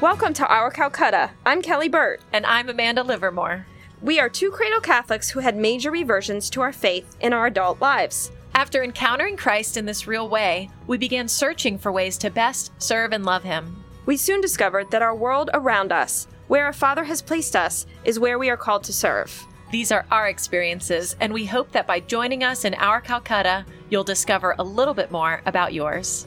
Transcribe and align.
Welcome 0.00 0.32
to 0.34 0.46
Our 0.46 0.70
Calcutta. 0.70 1.32
I'm 1.44 1.60
Kelly 1.60 1.90
Burt. 1.90 2.22
And 2.32 2.46
I'm 2.46 2.70
Amanda 2.70 3.02
Livermore. 3.02 3.66
We 4.00 4.18
are 4.18 4.30
two 4.30 4.50
cradle 4.50 4.80
Catholics 4.80 5.28
who 5.28 5.40
had 5.40 5.58
major 5.58 5.90
reversions 5.90 6.48
to 6.50 6.62
our 6.62 6.72
faith 6.72 7.18
in 7.20 7.34
our 7.34 7.44
adult 7.44 7.82
lives. 7.82 8.32
After 8.54 8.82
encountering 8.82 9.36
Christ 9.36 9.76
in 9.76 9.84
this 9.84 10.06
real 10.06 10.26
way, 10.26 10.70
we 10.86 10.96
began 10.96 11.28
searching 11.28 11.76
for 11.76 11.92
ways 11.92 12.16
to 12.16 12.30
best 12.30 12.72
serve 12.78 13.12
and 13.12 13.26
love 13.26 13.42
Him. 13.42 13.84
We 14.06 14.16
soon 14.16 14.40
discovered 14.40 14.90
that 14.90 15.02
our 15.02 15.14
world 15.14 15.50
around 15.52 15.92
us, 15.92 16.26
where 16.48 16.64
our 16.64 16.72
Father 16.72 17.04
has 17.04 17.20
placed 17.20 17.54
us, 17.54 17.84
is 18.02 18.18
where 18.18 18.38
we 18.38 18.48
are 18.48 18.56
called 18.56 18.84
to 18.84 18.94
serve. 18.94 19.46
These 19.70 19.92
are 19.92 20.06
our 20.10 20.28
experiences, 20.28 21.14
and 21.20 21.30
we 21.30 21.44
hope 21.44 21.72
that 21.72 21.86
by 21.86 22.00
joining 22.00 22.42
us 22.42 22.64
in 22.64 22.72
our 22.76 23.02
Calcutta, 23.02 23.66
you'll 23.90 24.04
discover 24.04 24.54
a 24.58 24.64
little 24.64 24.94
bit 24.94 25.10
more 25.10 25.42
about 25.44 25.74
yours. 25.74 26.26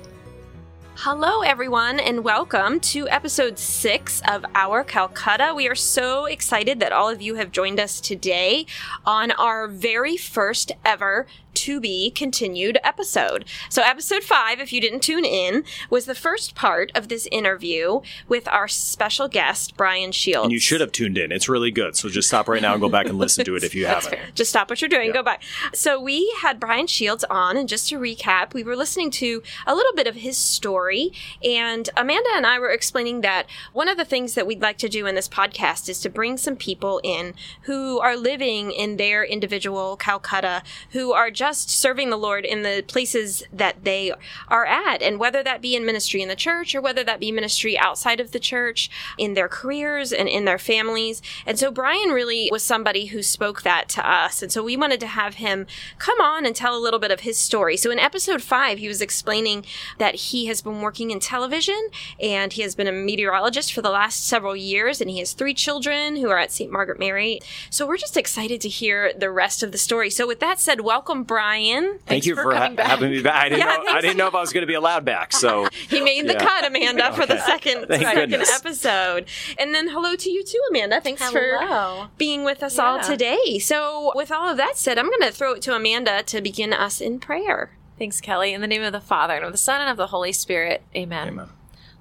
Hello, 0.95 1.41
everyone, 1.41 1.99
and 1.99 2.23
welcome 2.23 2.79
to 2.79 3.09
episode 3.09 3.57
six 3.57 4.21
of 4.27 4.45
Our 4.53 4.83
Calcutta. 4.83 5.51
We 5.55 5.67
are 5.67 5.75
so 5.75 6.25
excited 6.25 6.79
that 6.79 6.93
all 6.93 7.09
of 7.09 7.19
you 7.19 7.33
have 7.33 7.51
joined 7.51 7.79
us 7.79 7.99
today 7.99 8.67
on 9.03 9.31
our 9.31 9.67
very 9.67 10.17
first 10.17 10.71
ever 10.85 11.25
to 11.55 11.79
be 11.79 12.11
continued 12.11 12.77
episode. 12.83 13.45
So, 13.69 13.81
episode 13.81 14.23
five, 14.23 14.59
if 14.59 14.71
you 14.73 14.81
didn't 14.81 15.01
tune 15.01 15.25
in, 15.25 15.63
was 15.89 16.05
the 16.05 16.15
first 16.15 16.55
part 16.55 16.91
of 16.95 17.07
this 17.07 17.27
interview 17.31 18.01
with 18.27 18.47
our 18.47 18.67
special 18.67 19.27
guest, 19.27 19.75
Brian 19.77 20.11
Shields. 20.11 20.45
And 20.45 20.51
you 20.53 20.59
should 20.59 20.81
have 20.81 20.91
tuned 20.91 21.17
in. 21.17 21.31
It's 21.31 21.49
really 21.49 21.71
good. 21.71 21.95
So 21.95 22.09
just 22.09 22.27
stop 22.27 22.47
right 22.47 22.61
now 22.61 22.73
and 22.73 22.81
go 22.81 22.89
back 22.89 23.05
and 23.07 23.17
listen 23.17 23.45
to 23.45 23.55
it 23.55 23.63
if 23.63 23.75
you 23.75 23.85
haven't. 23.87 24.11
fair. 24.11 24.25
Just 24.35 24.49
stop 24.49 24.69
what 24.69 24.81
you're 24.81 24.89
doing, 24.89 25.11
go 25.11 25.23
back. 25.23 25.43
So 25.73 25.99
we 25.99 26.33
had 26.41 26.59
Brian 26.59 26.87
Shields 26.87 27.23
on, 27.29 27.57
and 27.57 27.67
just 27.69 27.89
to 27.89 27.99
recap, 27.99 28.53
we 28.53 28.63
were 28.63 28.75
listening 28.75 29.11
to 29.11 29.41
a 29.65 29.75
little 29.75 29.93
bit 29.93 30.07
of 30.07 30.15
his 30.15 30.37
story, 30.37 31.11
and 31.43 31.89
Amanda 31.97 32.29
and 32.35 32.45
I 32.45 32.59
were 32.59 32.69
explaining 32.71 33.21
that 33.21 33.47
one 33.73 33.87
of 33.87 33.97
the 33.97 34.05
things 34.05 34.33
that 34.35 34.47
we'd 34.47 34.61
like 34.61 34.77
to 34.79 34.89
do 34.89 35.05
in 35.05 35.15
this 35.15 35.29
podcast 35.29 35.89
is 35.89 35.99
to 36.01 36.09
bring 36.09 36.37
some 36.37 36.55
people 36.55 36.99
in 37.03 37.33
who 37.63 37.99
are 37.99 38.15
living 38.15 38.71
in 38.71 38.97
their 38.97 39.23
individual 39.23 39.97
Calcutta, 39.97 40.63
who 40.91 41.13
are 41.13 41.31
just 41.43 41.69
serving 41.69 42.09
the 42.09 42.15
Lord 42.15 42.45
in 42.45 42.61
the 42.61 42.85
places 42.87 43.43
that 43.51 43.83
they 43.83 44.13
are 44.47 44.65
at, 44.65 45.01
and 45.01 45.19
whether 45.19 45.43
that 45.43 45.61
be 45.61 45.75
in 45.75 45.85
ministry 45.85 46.21
in 46.21 46.29
the 46.29 46.37
church 46.37 46.73
or 46.73 46.79
whether 46.79 47.03
that 47.03 47.19
be 47.19 47.33
ministry 47.33 47.77
outside 47.77 48.21
of 48.21 48.31
the 48.31 48.39
church, 48.39 48.89
in 49.17 49.33
their 49.33 49.49
careers 49.49 50.13
and 50.13 50.29
in 50.29 50.45
their 50.45 50.57
families. 50.57 51.21
And 51.45 51.59
so 51.59 51.69
Brian 51.69 52.11
really 52.11 52.47
was 52.49 52.63
somebody 52.63 53.07
who 53.07 53.21
spoke 53.21 53.63
that 53.63 53.89
to 53.89 54.09
us. 54.09 54.41
And 54.41 54.53
so 54.53 54.63
we 54.63 54.77
wanted 54.77 55.01
to 55.01 55.07
have 55.07 55.35
him 55.35 55.67
come 55.97 56.21
on 56.21 56.45
and 56.45 56.55
tell 56.55 56.77
a 56.77 56.79
little 56.79 56.97
bit 56.97 57.11
of 57.11 57.19
his 57.19 57.37
story. 57.37 57.75
So 57.75 57.91
in 57.91 57.99
episode 57.99 58.41
five, 58.41 58.77
he 58.77 58.87
was 58.87 59.01
explaining 59.01 59.65
that 59.97 60.15
he 60.15 60.45
has 60.45 60.61
been 60.61 60.79
working 60.79 61.11
in 61.11 61.19
television 61.19 61.89
and 62.21 62.53
he 62.53 62.61
has 62.61 62.73
been 62.73 62.87
a 62.87 62.93
meteorologist 62.93 63.73
for 63.73 63.81
the 63.81 63.89
last 63.89 64.25
several 64.25 64.55
years 64.55 65.01
and 65.01 65.09
he 65.09 65.19
has 65.19 65.33
three 65.33 65.53
children 65.53 66.15
who 66.15 66.29
are 66.29 66.37
at 66.37 66.53
St. 66.53 66.71
Margaret 66.71 66.99
Mary. 66.99 67.41
So 67.69 67.85
we're 67.85 67.97
just 67.97 68.15
excited 68.15 68.61
to 68.61 68.69
hear 68.69 69.11
the 69.11 69.29
rest 69.29 69.61
of 69.61 69.73
the 69.73 69.77
story. 69.77 70.09
So 70.09 70.25
with 70.25 70.39
that 70.39 70.59
said, 70.59 70.79
welcome 70.79 71.25
Brian. 71.33 71.83
Thank 71.83 72.05
Thanks 72.05 72.25
you 72.27 72.35
for 72.35 72.43
for, 72.43 72.55
ha- 72.55 72.69
back. 72.69 72.85
having 72.85 73.09
me 73.11 73.21
back. 73.23 73.45
I 73.45 73.49
didn't, 73.49 73.59
Yeah, 73.59 73.75
know, 73.77 73.83
I 73.91 74.01
didn't 74.01 74.17
know 74.17 74.27
if 74.27 74.35
I 74.35 74.39
was 74.41 74.53
going 74.53 74.61
to 74.61 74.67
be 74.67 74.75
allowed 74.75 75.03
back. 75.03 75.33
So 75.33 75.67
He 75.89 75.99
made 75.99 76.27
the 76.27 76.33
Yeah. 76.33 76.39
cut, 76.45 76.65
Amanda, 76.65 77.11
for 77.13 77.25
the 77.25 77.39
second, 77.39 77.87
second 77.89 78.33
episode. 78.33 79.25
And 79.57 79.73
then 79.73 79.89
hello 79.89 80.15
to 80.15 80.29
you 80.29 80.43
too, 80.43 80.61
Amanda. 80.69 81.01
Thanks 81.01 81.27
for 81.31 82.09
being 82.17 82.43
with 82.43 82.61
us 82.61 82.77
all 82.77 83.01
today. 83.01 83.57
So, 83.59 84.11
with 84.15 84.31
all 84.31 84.49
of 84.49 84.57
that 84.57 84.77
said, 84.77 84.97
I'm 84.99 85.09
going 85.09 85.21
to 85.21 85.31
throw 85.31 85.53
it 85.53 85.61
to 85.63 85.75
Amanda 85.75 86.21
to 86.23 86.41
begin 86.41 86.71
us 86.73 87.01
in 87.01 87.19
prayer. 87.19 87.75
Thanks, 87.97 88.21
Kelly. 88.21 88.53
In 88.53 88.61
the 88.61 88.67
name 88.67 88.83
of 88.83 88.91
the 88.91 89.01
Father, 89.01 89.35
and 89.35 89.45
of 89.45 89.51
the 89.51 89.57
Son, 89.57 89.81
and 89.81 89.89
of 89.89 89.97
the 89.97 90.07
Holy 90.07 90.31
Spirit. 90.33 90.83
Amen. 90.95 91.29
Amen. 91.29 91.49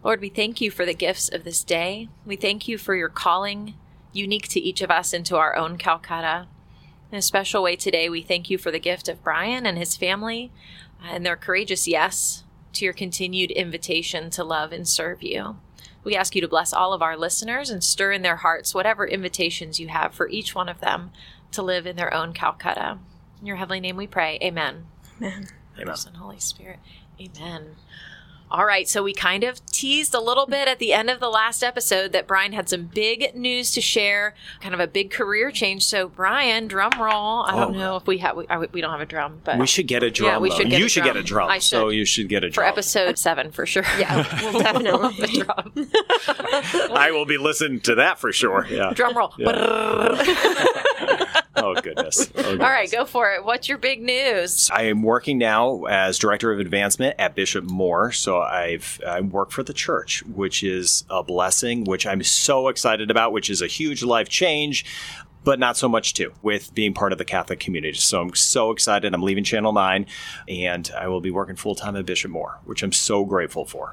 Lord, 0.04 0.20
we 0.20 0.28
thank 0.28 0.60
you 0.60 0.70
for 0.70 0.84
the 0.84 0.94
gifts 0.94 1.28
of 1.28 1.44
this 1.44 1.62
day. 1.64 2.08
We 2.26 2.34
thank 2.36 2.66
you 2.66 2.76
for 2.76 2.94
your 2.96 3.08
calling, 3.08 3.74
unique 4.12 4.48
to 4.48 4.60
each 4.60 4.80
of 4.80 4.90
us, 4.90 5.12
into 5.12 5.36
our 5.36 5.54
own 5.56 5.76
Calcutta. 5.78 6.48
In 7.12 7.18
a 7.18 7.22
special 7.22 7.62
way 7.62 7.76
today, 7.76 8.08
we 8.08 8.22
thank 8.22 8.48
you 8.48 8.56
for 8.56 8.70
the 8.70 8.78
gift 8.78 9.06
of 9.06 9.22
Brian 9.22 9.66
and 9.66 9.76
his 9.76 9.98
family 9.98 10.50
uh, 10.98 11.08
and 11.12 11.26
their 11.26 11.36
courageous 11.36 11.86
yes 11.86 12.42
to 12.72 12.86
your 12.86 12.94
continued 12.94 13.50
invitation 13.50 14.30
to 14.30 14.42
love 14.42 14.72
and 14.72 14.88
serve 14.88 15.22
you. 15.22 15.58
We 16.04 16.16
ask 16.16 16.34
you 16.34 16.40
to 16.40 16.48
bless 16.48 16.72
all 16.72 16.94
of 16.94 17.02
our 17.02 17.18
listeners 17.18 17.68
and 17.68 17.84
stir 17.84 18.12
in 18.12 18.22
their 18.22 18.36
hearts 18.36 18.74
whatever 18.74 19.06
invitations 19.06 19.78
you 19.78 19.88
have 19.88 20.14
for 20.14 20.26
each 20.30 20.54
one 20.54 20.70
of 20.70 20.80
them 20.80 21.10
to 21.50 21.60
live 21.60 21.86
in 21.86 21.96
their 21.96 22.14
own 22.14 22.32
Calcutta. 22.32 22.98
In 23.42 23.46
your 23.46 23.56
heavenly 23.56 23.80
name 23.80 23.96
we 23.96 24.06
pray. 24.06 24.38
Amen. 24.42 24.86
Amen. 25.18 25.48
Amen. 25.78 25.96
Holy 26.16 26.40
Spirit. 26.40 26.78
Amen. 27.20 27.76
All 28.52 28.66
right, 28.66 28.86
so 28.86 29.02
we 29.02 29.14
kind 29.14 29.44
of 29.44 29.64
teased 29.66 30.14
a 30.14 30.20
little 30.20 30.44
bit 30.46 30.68
at 30.68 30.78
the 30.78 30.92
end 30.92 31.08
of 31.08 31.20
the 31.20 31.30
last 31.30 31.62
episode 31.64 32.12
that 32.12 32.26
Brian 32.26 32.52
had 32.52 32.68
some 32.68 32.84
big 32.84 33.34
news 33.34 33.70
to 33.72 33.80
share, 33.80 34.34
kind 34.60 34.74
of 34.74 34.80
a 34.80 34.86
big 34.86 35.10
career 35.10 35.50
change. 35.50 35.84
So, 35.86 36.08
Brian, 36.08 36.68
drum 36.68 36.92
roll. 37.00 37.44
I 37.44 37.52
don't 37.56 37.74
Oh. 37.74 37.78
know 37.78 37.96
if 37.96 38.06
we 38.06 38.18
have 38.18 38.36
we, 38.36 38.44
we 38.72 38.80
don't 38.82 38.90
have 38.90 39.00
a 39.00 39.06
drum, 39.06 39.40
but 39.42 39.58
we 39.58 39.66
should 39.66 39.86
get 39.88 40.02
a 40.02 40.10
drum. 40.10 40.28
Yeah, 40.28 40.38
we 40.38 40.50
should 40.50 40.68
get 40.68 40.80
you 40.80 40.84
a 40.86 40.88
should 40.90 41.04
drum. 41.04 41.14
get 41.14 41.20
a 41.22 41.24
drum. 41.24 41.48
I 41.50 41.58
So 41.60 41.88
should. 41.88 41.96
you 41.96 42.04
should 42.04 42.28
get 42.28 42.44
a 42.44 42.50
drum 42.50 42.64
for 42.64 42.68
episode 42.68 43.18
seven 43.18 43.50
for 43.52 43.64
sure. 43.64 43.84
Yeah, 43.98 44.26
we'll 44.52 44.60
definitely. 44.60 45.16
the 45.26 45.44
drum. 45.44 46.92
I 46.96 47.10
will 47.10 47.24
be 47.26 47.38
listening 47.38 47.80
to 47.80 47.94
that 47.96 48.18
for 48.18 48.32
sure. 48.32 48.66
Yeah. 48.70 48.92
drum 48.92 49.16
roll. 49.16 49.32
Oh 51.56 51.74
goodness. 51.74 52.30
Oh, 52.42 52.50
All 52.52 52.56
right, 52.56 52.90
go 52.90 53.04
for 53.04 53.32
it. 53.32 53.44
What's 53.44 53.68
your 53.68 53.78
big 53.78 54.02
news? 54.02 54.68
I 54.72 54.84
am 54.84 55.02
working 55.02 55.38
now 55.38 55.84
as 55.84 56.18
director 56.18 56.50
of 56.52 56.58
advancement 56.60 57.14
at 57.18 57.34
Bishop 57.34 57.64
Moore. 57.64 58.10
So 58.12 58.40
I've 58.40 59.00
I 59.06 59.20
work 59.20 59.50
for 59.50 59.62
the 59.62 59.72
church, 59.72 60.24
which 60.24 60.62
is 60.62 61.04
a 61.08 61.22
blessing, 61.22 61.84
which 61.84 62.06
I'm 62.06 62.22
so 62.22 62.68
excited 62.68 63.10
about, 63.10 63.32
which 63.32 63.48
is 63.48 63.62
a 63.62 63.66
huge 63.66 64.02
life 64.02 64.28
change. 64.28 64.84
But 65.44 65.58
not 65.58 65.76
so 65.76 65.88
much 65.88 66.14
too 66.14 66.32
with 66.42 66.72
being 66.74 66.94
part 66.94 67.10
of 67.12 67.18
the 67.18 67.24
Catholic 67.24 67.58
community. 67.58 67.98
So 67.98 68.20
I'm 68.20 68.34
so 68.34 68.70
excited. 68.70 69.12
I'm 69.12 69.22
leaving 69.22 69.42
Channel 69.44 69.72
9 69.72 70.06
and 70.48 70.90
I 70.96 71.08
will 71.08 71.20
be 71.20 71.32
working 71.32 71.56
full 71.56 71.74
time 71.74 71.96
at 71.96 72.06
Bishop 72.06 72.30
Moore, 72.30 72.60
which 72.64 72.82
I'm 72.82 72.92
so 72.92 73.24
grateful 73.24 73.64
for. 73.64 73.92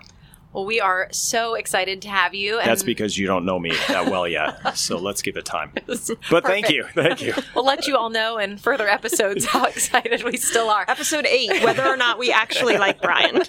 Well, 0.54 0.66
we 0.66 0.80
are 0.80 1.10
so 1.12 1.54
excited 1.54 2.02
to 2.02 2.10
have 2.10 2.34
you. 2.34 2.58
And 2.58 2.68
That's 2.68 2.82
because 2.82 3.18
you 3.18 3.28
don't 3.28 3.46
know 3.46 3.60
me 3.60 3.72
that 3.88 4.08
well 4.10 4.28
yet. 4.28 4.60
So 4.80 4.98
let's 4.98 5.22
give 5.22 5.36
it 5.36 5.46
time. 5.46 5.72
But 6.32 6.46
thank 6.46 6.70
you. 6.70 6.86
Thank 6.94 7.22
you. 7.22 7.34
we'll 7.54 7.66
let 7.66 7.86
you 7.88 7.98
all 7.98 8.10
know 8.10 8.38
in 8.38 8.58
further 8.58 8.88
episodes 8.88 9.46
how 9.46 9.66
excited 9.66 10.24
we 10.24 10.38
still 10.38 10.70
are. 10.70 10.86
Episode 10.88 11.26
eight, 11.26 11.64
whether 11.64 11.86
or 11.86 11.98
not 11.98 12.18
we 12.18 12.32
actually 12.32 12.78
like 12.78 13.02
Brian. 13.02 13.44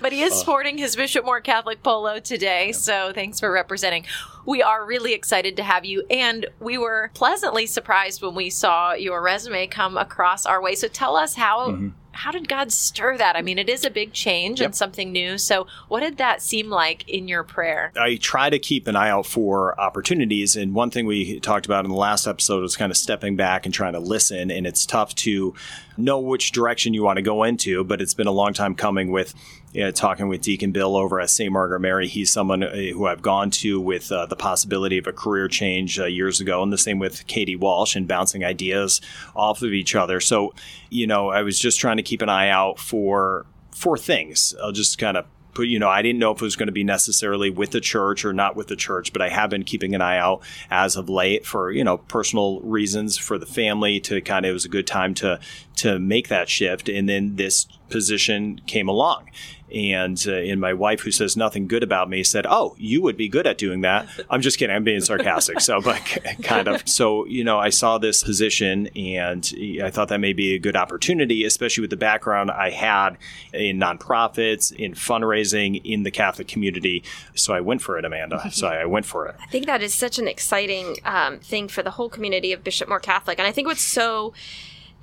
But 0.00 0.12
he 0.12 0.22
is 0.22 0.32
uh. 0.32 0.36
sporting 0.36 0.78
his 0.78 0.96
Bishop 0.96 1.24
Moore 1.24 1.40
Catholic 1.40 1.82
polo 1.82 2.18
today, 2.18 2.72
so 2.72 3.12
thanks 3.14 3.40
for 3.40 3.50
representing. 3.50 4.04
We 4.46 4.62
are 4.62 4.84
really 4.84 5.12
excited 5.14 5.56
to 5.56 5.62
have 5.62 5.84
you, 5.84 6.04
and 6.10 6.46
we 6.60 6.78
were 6.78 7.10
pleasantly 7.14 7.66
surprised 7.66 8.22
when 8.22 8.34
we 8.34 8.50
saw 8.50 8.92
your 8.92 9.22
resume 9.22 9.66
come 9.66 9.96
across 9.96 10.46
our 10.46 10.60
way. 10.60 10.74
So 10.74 10.88
tell 10.88 11.16
us 11.16 11.34
how. 11.34 11.70
Mm-hmm. 11.70 11.88
How 12.18 12.32
did 12.32 12.48
God 12.48 12.72
stir 12.72 13.16
that? 13.16 13.36
I 13.36 13.42
mean, 13.42 13.60
it 13.60 13.68
is 13.68 13.84
a 13.84 13.90
big 13.90 14.12
change 14.12 14.60
and 14.60 14.74
something 14.74 15.12
new. 15.12 15.38
So, 15.38 15.68
what 15.86 16.00
did 16.00 16.16
that 16.16 16.42
seem 16.42 16.68
like 16.68 17.08
in 17.08 17.28
your 17.28 17.44
prayer? 17.44 17.92
I 17.96 18.16
try 18.16 18.50
to 18.50 18.58
keep 18.58 18.88
an 18.88 18.96
eye 18.96 19.08
out 19.08 19.24
for 19.24 19.80
opportunities. 19.80 20.56
And 20.56 20.74
one 20.74 20.90
thing 20.90 21.06
we 21.06 21.38
talked 21.38 21.64
about 21.64 21.84
in 21.84 21.92
the 21.92 21.96
last 21.96 22.26
episode 22.26 22.62
was 22.62 22.76
kind 22.76 22.90
of 22.90 22.96
stepping 22.96 23.36
back 23.36 23.66
and 23.66 23.72
trying 23.72 23.92
to 23.92 24.00
listen. 24.00 24.50
And 24.50 24.66
it's 24.66 24.84
tough 24.84 25.14
to 25.14 25.54
know 25.98 26.18
which 26.18 26.52
direction 26.52 26.94
you 26.94 27.02
want 27.02 27.16
to 27.16 27.22
go 27.22 27.42
into, 27.42 27.84
but 27.84 28.00
it's 28.00 28.14
been 28.14 28.26
a 28.26 28.32
long 28.32 28.54
time 28.54 28.74
coming 28.74 29.10
with 29.10 29.34
you 29.72 29.84
know, 29.84 29.90
talking 29.90 30.28
with 30.28 30.40
Deacon 30.40 30.72
Bill 30.72 30.96
over 30.96 31.20
at 31.20 31.30
St. 31.30 31.52
Margaret 31.52 31.80
Mary. 31.80 32.08
He's 32.08 32.32
someone 32.32 32.62
uh, 32.62 32.74
who 32.74 33.06
I've 33.06 33.22
gone 33.22 33.50
to 33.50 33.80
with 33.80 34.10
uh, 34.10 34.26
the 34.26 34.36
possibility 34.36 34.98
of 34.98 35.06
a 35.06 35.12
career 35.12 35.48
change 35.48 35.98
uh, 35.98 36.06
years 36.06 36.40
ago, 36.40 36.62
and 36.62 36.72
the 36.72 36.78
same 36.78 36.98
with 36.98 37.26
Katie 37.26 37.56
Walsh 37.56 37.94
and 37.94 38.08
bouncing 38.08 38.44
ideas 38.44 39.00
off 39.36 39.62
of 39.62 39.72
each 39.72 39.94
other. 39.94 40.20
So, 40.20 40.54
you 40.88 41.06
know, 41.06 41.28
I 41.28 41.42
was 41.42 41.58
just 41.58 41.78
trying 41.78 41.98
to 41.98 42.02
keep 42.02 42.22
an 42.22 42.28
eye 42.28 42.48
out 42.48 42.78
for 42.78 43.44
for 43.72 43.96
things. 43.96 44.54
I'll 44.62 44.72
just 44.72 44.98
kind 44.98 45.16
of 45.16 45.26
you 45.58 45.78
know, 45.78 45.88
I 45.88 46.02
didn't 46.02 46.20
know 46.20 46.30
if 46.30 46.40
it 46.40 46.44
was 46.44 46.56
going 46.56 46.68
to 46.68 46.72
be 46.72 46.84
necessarily 46.84 47.50
with 47.50 47.72
the 47.72 47.80
church 47.80 48.24
or 48.24 48.32
not 48.32 48.54
with 48.54 48.68
the 48.68 48.76
church, 48.76 49.12
but 49.12 49.22
I 49.22 49.28
have 49.28 49.50
been 49.50 49.64
keeping 49.64 49.94
an 49.94 50.00
eye 50.00 50.18
out 50.18 50.42
as 50.70 50.96
of 50.96 51.08
late 51.08 51.44
for, 51.44 51.72
you 51.72 51.82
know, 51.82 51.98
personal 51.98 52.60
reasons 52.60 53.18
for 53.18 53.38
the 53.38 53.46
family 53.46 53.98
to 54.00 54.20
kind 54.20 54.46
of, 54.46 54.50
it 54.50 54.52
was 54.52 54.64
a 54.64 54.68
good 54.68 54.86
time 54.86 55.14
to, 55.14 55.40
to 55.76 55.98
make 55.98 56.28
that 56.28 56.48
shift. 56.48 56.88
And 56.88 57.08
then 57.08 57.36
this 57.36 57.66
position 57.88 58.60
came 58.66 58.88
along. 58.88 59.30
And, 59.74 60.22
uh, 60.26 60.32
and 60.32 60.60
my 60.60 60.72
wife, 60.72 61.00
who 61.00 61.10
says 61.10 61.36
nothing 61.36 61.66
good 61.68 61.82
about 61.82 62.08
me, 62.08 62.22
said, 62.24 62.46
"Oh, 62.48 62.74
you 62.78 63.02
would 63.02 63.16
be 63.16 63.28
good 63.28 63.46
at 63.46 63.58
doing 63.58 63.82
that." 63.82 64.08
I'm 64.30 64.40
just 64.40 64.58
kidding. 64.58 64.74
I'm 64.74 64.84
being 64.84 65.00
sarcastic. 65.00 65.60
So, 65.60 65.80
but 65.80 65.96
kind 66.42 66.68
of. 66.68 66.88
So, 66.88 67.26
you 67.26 67.44
know, 67.44 67.58
I 67.58 67.68
saw 67.70 67.98
this 67.98 68.22
position, 68.22 68.88
and 68.96 69.52
I 69.82 69.90
thought 69.90 70.08
that 70.08 70.20
may 70.20 70.32
be 70.32 70.54
a 70.54 70.58
good 70.58 70.76
opportunity, 70.76 71.44
especially 71.44 71.82
with 71.82 71.90
the 71.90 71.96
background 71.96 72.50
I 72.50 72.70
had 72.70 73.18
in 73.52 73.78
nonprofits, 73.78 74.72
in 74.72 74.94
fundraising, 74.94 75.80
in 75.84 76.02
the 76.02 76.10
Catholic 76.10 76.48
community. 76.48 77.04
So, 77.34 77.52
I 77.52 77.60
went 77.60 77.82
for 77.82 77.98
it, 77.98 78.04
Amanda. 78.04 78.50
So, 78.58 78.66
I 78.66 78.86
went 78.86 79.06
for 79.06 79.26
it. 79.26 79.36
I 79.40 79.46
think 79.46 79.66
that 79.66 79.82
is 79.82 79.94
such 79.94 80.18
an 80.18 80.26
exciting 80.26 80.96
um, 81.04 81.38
thing 81.38 81.68
for 81.68 81.82
the 81.82 81.92
whole 81.92 82.08
community 82.08 82.52
of 82.52 82.64
Bishop 82.64 82.88
Moore 82.88 82.98
Catholic. 82.98 83.38
And 83.38 83.46
I 83.46 83.52
think 83.52 83.68
what's 83.68 83.82
so 83.82 84.32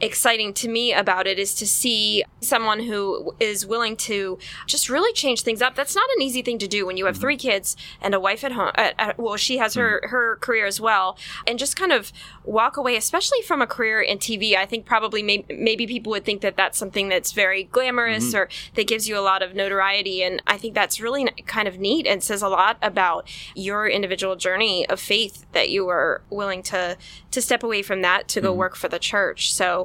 exciting 0.01 0.53
to 0.53 0.67
me 0.67 0.91
about 0.93 1.25
it 1.25 1.39
is 1.39 1.53
to 1.55 1.65
see 1.65 2.23
someone 2.41 2.81
who 2.81 3.33
is 3.39 3.65
willing 3.65 3.95
to 3.95 4.37
just 4.67 4.89
really 4.89 5.11
change 5.13 5.41
things 5.41 5.61
up. 5.61 5.73
That's 5.75 5.95
not 5.95 6.07
an 6.17 6.21
easy 6.21 6.41
thing 6.41 6.59
to 6.59 6.67
do 6.67 6.85
when 6.85 6.97
you 6.97 7.05
have 7.05 7.15
mm-hmm. 7.15 7.21
three 7.21 7.37
kids 7.37 7.77
and 8.01 8.13
a 8.13 8.19
wife 8.19 8.43
at 8.43 8.51
home. 8.51 8.71
At, 8.75 8.95
at, 8.99 9.17
well, 9.17 9.37
she 9.37 9.57
has 9.57 9.73
her 9.75 10.01
mm-hmm. 10.01 10.11
her 10.11 10.35
career 10.37 10.65
as 10.65 10.81
well, 10.81 11.17
and 11.47 11.57
just 11.57 11.77
kind 11.77 11.93
of 11.93 12.11
walk 12.43 12.75
away, 12.77 12.97
especially 12.97 13.41
from 13.41 13.61
a 13.61 13.67
career 13.67 14.01
in 14.01 14.17
TV. 14.17 14.55
I 14.55 14.65
think 14.65 14.85
probably 14.85 15.23
may, 15.23 15.45
maybe 15.49 15.87
people 15.87 16.11
would 16.11 16.25
think 16.25 16.41
that 16.41 16.57
that's 16.57 16.77
something 16.77 17.07
that's 17.07 17.31
very 17.31 17.63
glamorous 17.63 18.27
mm-hmm. 18.27 18.37
or 18.37 18.49
that 18.75 18.87
gives 18.87 19.07
you 19.07 19.17
a 19.17 19.21
lot 19.21 19.41
of 19.41 19.55
notoriety, 19.55 20.23
and 20.23 20.41
I 20.45 20.57
think 20.57 20.73
that's 20.73 20.99
really 20.99 21.25
kind 21.45 21.67
of 21.67 21.79
neat 21.79 22.05
and 22.05 22.21
says 22.21 22.41
a 22.41 22.49
lot 22.49 22.77
about 22.81 23.29
your 23.55 23.87
individual 23.87 24.35
journey 24.35 24.87
of 24.87 24.99
faith 24.99 25.45
that 25.53 25.69
you 25.69 25.85
were 25.85 26.21
willing 26.29 26.63
to 26.63 26.97
to 27.31 27.41
step 27.41 27.63
away 27.63 27.81
from 27.81 28.01
that 28.01 28.27
to 28.27 28.41
go 28.41 28.53
work 28.53 28.75
for 28.75 28.89
the 28.89 28.99
church. 28.99 29.53
So 29.53 29.84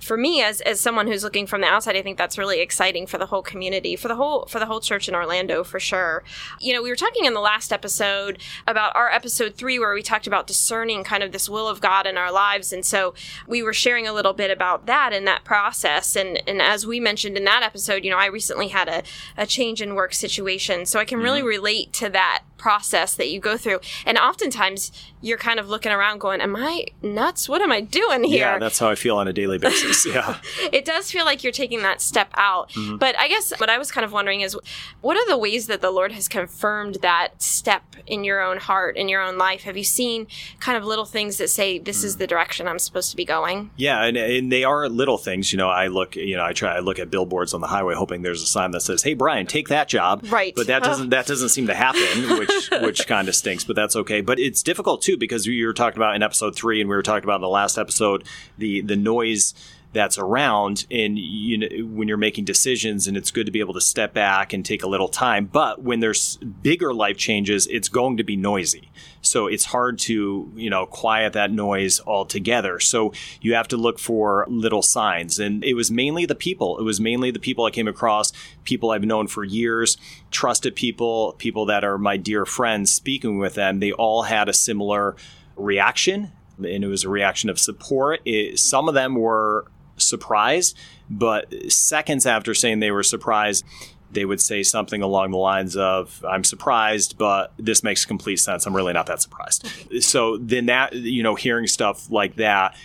for 0.00 0.16
me 0.16 0.42
as 0.42 0.60
as 0.62 0.80
someone 0.80 1.06
who's 1.06 1.24
looking 1.24 1.46
from 1.46 1.60
the 1.60 1.66
outside 1.66 1.96
i 1.96 2.02
think 2.02 2.16
that's 2.16 2.38
really 2.38 2.60
exciting 2.60 3.06
for 3.06 3.18
the 3.18 3.26
whole 3.26 3.42
community 3.42 3.96
for 3.96 4.08
the 4.08 4.14
whole 4.14 4.46
for 4.46 4.58
the 4.58 4.66
whole 4.66 4.80
church 4.80 5.08
in 5.08 5.14
orlando 5.14 5.64
for 5.64 5.80
sure. 5.80 6.24
You 6.60 6.72
know 6.72 6.82
we 6.82 6.90
were 6.90 6.96
talking 6.96 7.24
in 7.24 7.34
the 7.34 7.40
last 7.40 7.72
episode 7.72 8.38
about 8.66 8.94
our 8.96 9.10
episode 9.10 9.54
3 9.54 9.78
where 9.78 9.94
we 9.94 10.02
talked 10.02 10.26
about 10.26 10.46
discerning 10.46 11.04
kind 11.04 11.22
of 11.22 11.32
this 11.32 11.48
will 11.48 11.68
of 11.68 11.80
god 11.80 12.06
in 12.06 12.16
our 12.16 12.32
lives. 12.32 12.72
And 12.72 12.84
so 12.84 13.14
we 13.46 13.62
were 13.62 13.72
sharing 13.72 14.06
a 14.06 14.12
little 14.12 14.32
bit 14.32 14.50
about 14.50 14.86
that 14.86 15.12
and 15.12 15.26
that 15.26 15.44
process. 15.44 16.16
And 16.16 16.42
and 16.46 16.60
as 16.62 16.86
we 16.86 17.00
mentioned 17.00 17.36
in 17.36 17.44
that 17.44 17.62
episode 17.62 18.04
you 18.04 18.10
know 18.10 18.18
i 18.18 18.26
recently 18.26 18.68
had 18.68 18.88
a, 18.88 19.02
a 19.36 19.46
change 19.46 19.82
in 19.82 19.94
work 19.94 20.14
situation. 20.14 20.86
So 20.86 20.98
i 20.98 21.04
can 21.04 21.18
really 21.18 21.40
mm-hmm. 21.40 21.48
relate 21.48 21.92
to 21.94 22.08
that 22.10 22.44
process 22.56 23.14
that 23.14 23.30
you 23.30 23.40
go 23.40 23.56
through. 23.56 23.80
And 24.04 24.18
oftentimes 24.18 24.90
you're 25.20 25.38
kind 25.38 25.60
of 25.60 25.68
looking 25.68 25.92
around 25.92 26.18
going 26.18 26.40
am 26.40 26.56
i 26.56 26.86
nuts? 27.02 27.48
What 27.48 27.62
am 27.62 27.72
i 27.72 27.80
doing 27.80 28.24
here? 28.24 28.40
Yeah, 28.40 28.58
that's 28.58 28.78
how 28.78 28.88
I 28.88 28.94
feel 28.94 29.16
on 29.16 29.28
a 29.28 29.32
daily 29.32 29.58
basis. 29.58 29.87
Yeah. 30.08 30.38
it 30.72 30.84
does 30.84 31.10
feel 31.10 31.24
like 31.24 31.42
you're 31.42 31.52
taking 31.52 31.82
that 31.82 32.00
step 32.00 32.30
out. 32.34 32.70
Mm-hmm. 32.70 32.96
But 32.96 33.18
I 33.18 33.28
guess 33.28 33.52
what 33.58 33.68
I 33.68 33.78
was 33.78 33.92
kind 33.92 34.04
of 34.04 34.12
wondering 34.12 34.40
is 34.40 34.56
what 35.00 35.16
are 35.16 35.28
the 35.28 35.36
ways 35.36 35.66
that 35.66 35.80
the 35.80 35.90
Lord 35.90 36.12
has 36.12 36.28
confirmed 36.28 36.96
that 37.02 37.42
step 37.42 37.82
in 38.06 38.24
your 38.24 38.40
own 38.40 38.56
heart, 38.58 38.96
in 38.96 39.08
your 39.08 39.20
own 39.20 39.36
life? 39.36 39.62
Have 39.62 39.76
you 39.76 39.84
seen 39.84 40.26
kind 40.60 40.78
of 40.78 40.84
little 40.84 41.04
things 41.04 41.36
that 41.38 41.50
say, 41.50 41.78
this 41.78 42.02
is 42.04 42.16
mm. 42.16 42.20
the 42.20 42.26
direction 42.26 42.66
I'm 42.66 42.78
supposed 42.78 43.10
to 43.10 43.16
be 43.16 43.24
going? 43.24 43.70
Yeah, 43.76 44.02
and, 44.04 44.16
and 44.16 44.50
they 44.50 44.64
are 44.64 44.88
little 44.88 45.18
things. 45.18 45.52
You 45.52 45.58
know, 45.58 45.68
I 45.68 45.88
look, 45.88 46.16
you 46.16 46.36
know, 46.36 46.44
I 46.44 46.52
try, 46.52 46.76
I 46.76 46.78
look 46.80 46.98
at 46.98 47.10
billboards 47.10 47.54
on 47.54 47.60
the 47.60 47.66
highway, 47.66 47.94
hoping 47.94 48.22
there's 48.22 48.42
a 48.42 48.46
sign 48.46 48.70
that 48.72 48.80
says, 48.80 49.02
"Hey, 49.02 49.14
Brian, 49.14 49.46
take 49.46 49.68
that 49.68 49.88
job." 49.88 50.24
Right. 50.28 50.54
But 50.54 50.66
that 50.68 50.82
doesn't 50.82 51.10
that 51.10 51.26
doesn't 51.26 51.50
seem 51.50 51.66
to 51.66 51.74
happen, 51.74 52.38
which 52.38 52.70
which 52.82 53.06
kind 53.06 53.28
of 53.28 53.34
stinks. 53.34 53.64
But 53.64 53.76
that's 53.76 53.96
okay. 53.96 54.20
But 54.20 54.38
it's 54.38 54.62
difficult 54.62 55.02
too 55.02 55.16
because 55.16 55.46
you 55.46 55.66
were 55.66 55.72
talking 55.72 55.98
about 55.98 56.16
in 56.16 56.22
episode 56.22 56.54
three, 56.54 56.80
and 56.80 56.88
we 56.88 56.96
were 56.96 57.02
talking 57.02 57.24
about 57.24 57.36
in 57.36 57.42
the 57.42 57.48
last 57.48 57.78
episode 57.78 58.24
the 58.56 58.80
the 58.80 58.96
noise 58.96 59.54
that's 59.92 60.18
around 60.18 60.86
and 60.90 61.18
you 61.18 61.56
know 61.56 61.68
when 61.86 62.08
you're 62.08 62.18
making 62.18 62.44
decisions 62.44 63.06
and 63.06 63.16
it's 63.16 63.30
good 63.30 63.46
to 63.46 63.52
be 63.52 63.60
able 63.60 63.72
to 63.74 63.80
step 63.80 64.12
back 64.12 64.52
and 64.52 64.64
take 64.64 64.82
a 64.82 64.86
little 64.86 65.08
time. 65.08 65.46
But 65.46 65.82
when 65.82 66.00
there's 66.00 66.36
bigger 66.36 66.92
life 66.92 67.16
changes 67.16 67.66
it's 67.68 67.88
going 67.88 68.16
to 68.18 68.24
be 68.24 68.36
noisy. 68.36 68.90
So 69.22 69.46
it's 69.46 69.66
hard 69.66 69.98
to 70.00 70.52
you 70.54 70.68
know 70.68 70.86
quiet 70.86 71.32
that 71.32 71.50
noise 71.50 72.00
altogether. 72.06 72.80
So 72.80 73.12
you 73.40 73.54
have 73.54 73.68
to 73.68 73.76
look 73.76 73.98
for 73.98 74.44
little 74.48 74.82
signs. 74.82 75.38
And 75.38 75.64
it 75.64 75.74
was 75.74 75.90
mainly 75.90 76.26
the 76.26 76.34
people. 76.34 76.78
It 76.78 76.84
was 76.84 77.00
mainly 77.00 77.30
the 77.30 77.38
people 77.38 77.64
i 77.64 77.70
came 77.70 77.88
across 77.88 78.32
people 78.64 78.90
i've 78.90 79.04
known 79.04 79.26
for 79.26 79.44
years 79.44 79.96
trusted 80.30 80.76
people 80.76 81.34
people 81.38 81.64
that 81.66 81.84
are 81.84 81.98
my 81.98 82.16
dear 82.16 82.44
friends 82.44 82.92
speaking 82.92 83.38
with 83.38 83.54
them. 83.54 83.80
They 83.80 83.92
all 83.92 84.24
had 84.24 84.48
a 84.48 84.52
similar 84.52 85.16
reaction 85.56 86.32
and 86.58 86.84
it 86.84 86.88
was 86.88 87.04
a 87.04 87.08
reaction 87.08 87.50
of 87.50 87.58
support. 87.58 88.20
It, 88.24 88.58
some 88.58 88.88
of 88.88 88.94
them 88.94 89.14
were 89.14 89.66
surprised 89.98 90.76
but 91.10 91.52
seconds 91.70 92.26
after 92.26 92.54
saying 92.54 92.80
they 92.80 92.90
were 92.90 93.02
surprised 93.02 93.64
they 94.10 94.24
would 94.24 94.40
say 94.40 94.62
something 94.62 95.02
along 95.02 95.30
the 95.30 95.36
lines 95.36 95.76
of 95.76 96.24
i'm 96.28 96.44
surprised 96.44 97.18
but 97.18 97.52
this 97.58 97.82
makes 97.82 98.04
complete 98.04 98.38
sense. 98.38 98.66
I'm 98.66 98.74
really 98.74 98.92
not 98.92 99.06
that 99.06 99.20
surprised. 99.20 99.68
So 100.02 100.38
then 100.38 100.66
that 100.66 100.94
you 100.94 101.22
know 101.22 101.34
hearing 101.34 101.66
stuff 101.66 102.10
like 102.10 102.36
that 102.36 102.76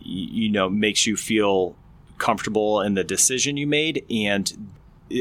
you 0.00 0.48
know 0.48 0.68
makes 0.70 1.06
you 1.06 1.16
feel 1.16 1.76
comfortable 2.18 2.80
in 2.80 2.94
the 2.94 3.04
decision 3.04 3.56
you 3.56 3.66
made 3.66 4.04
and 4.10 4.68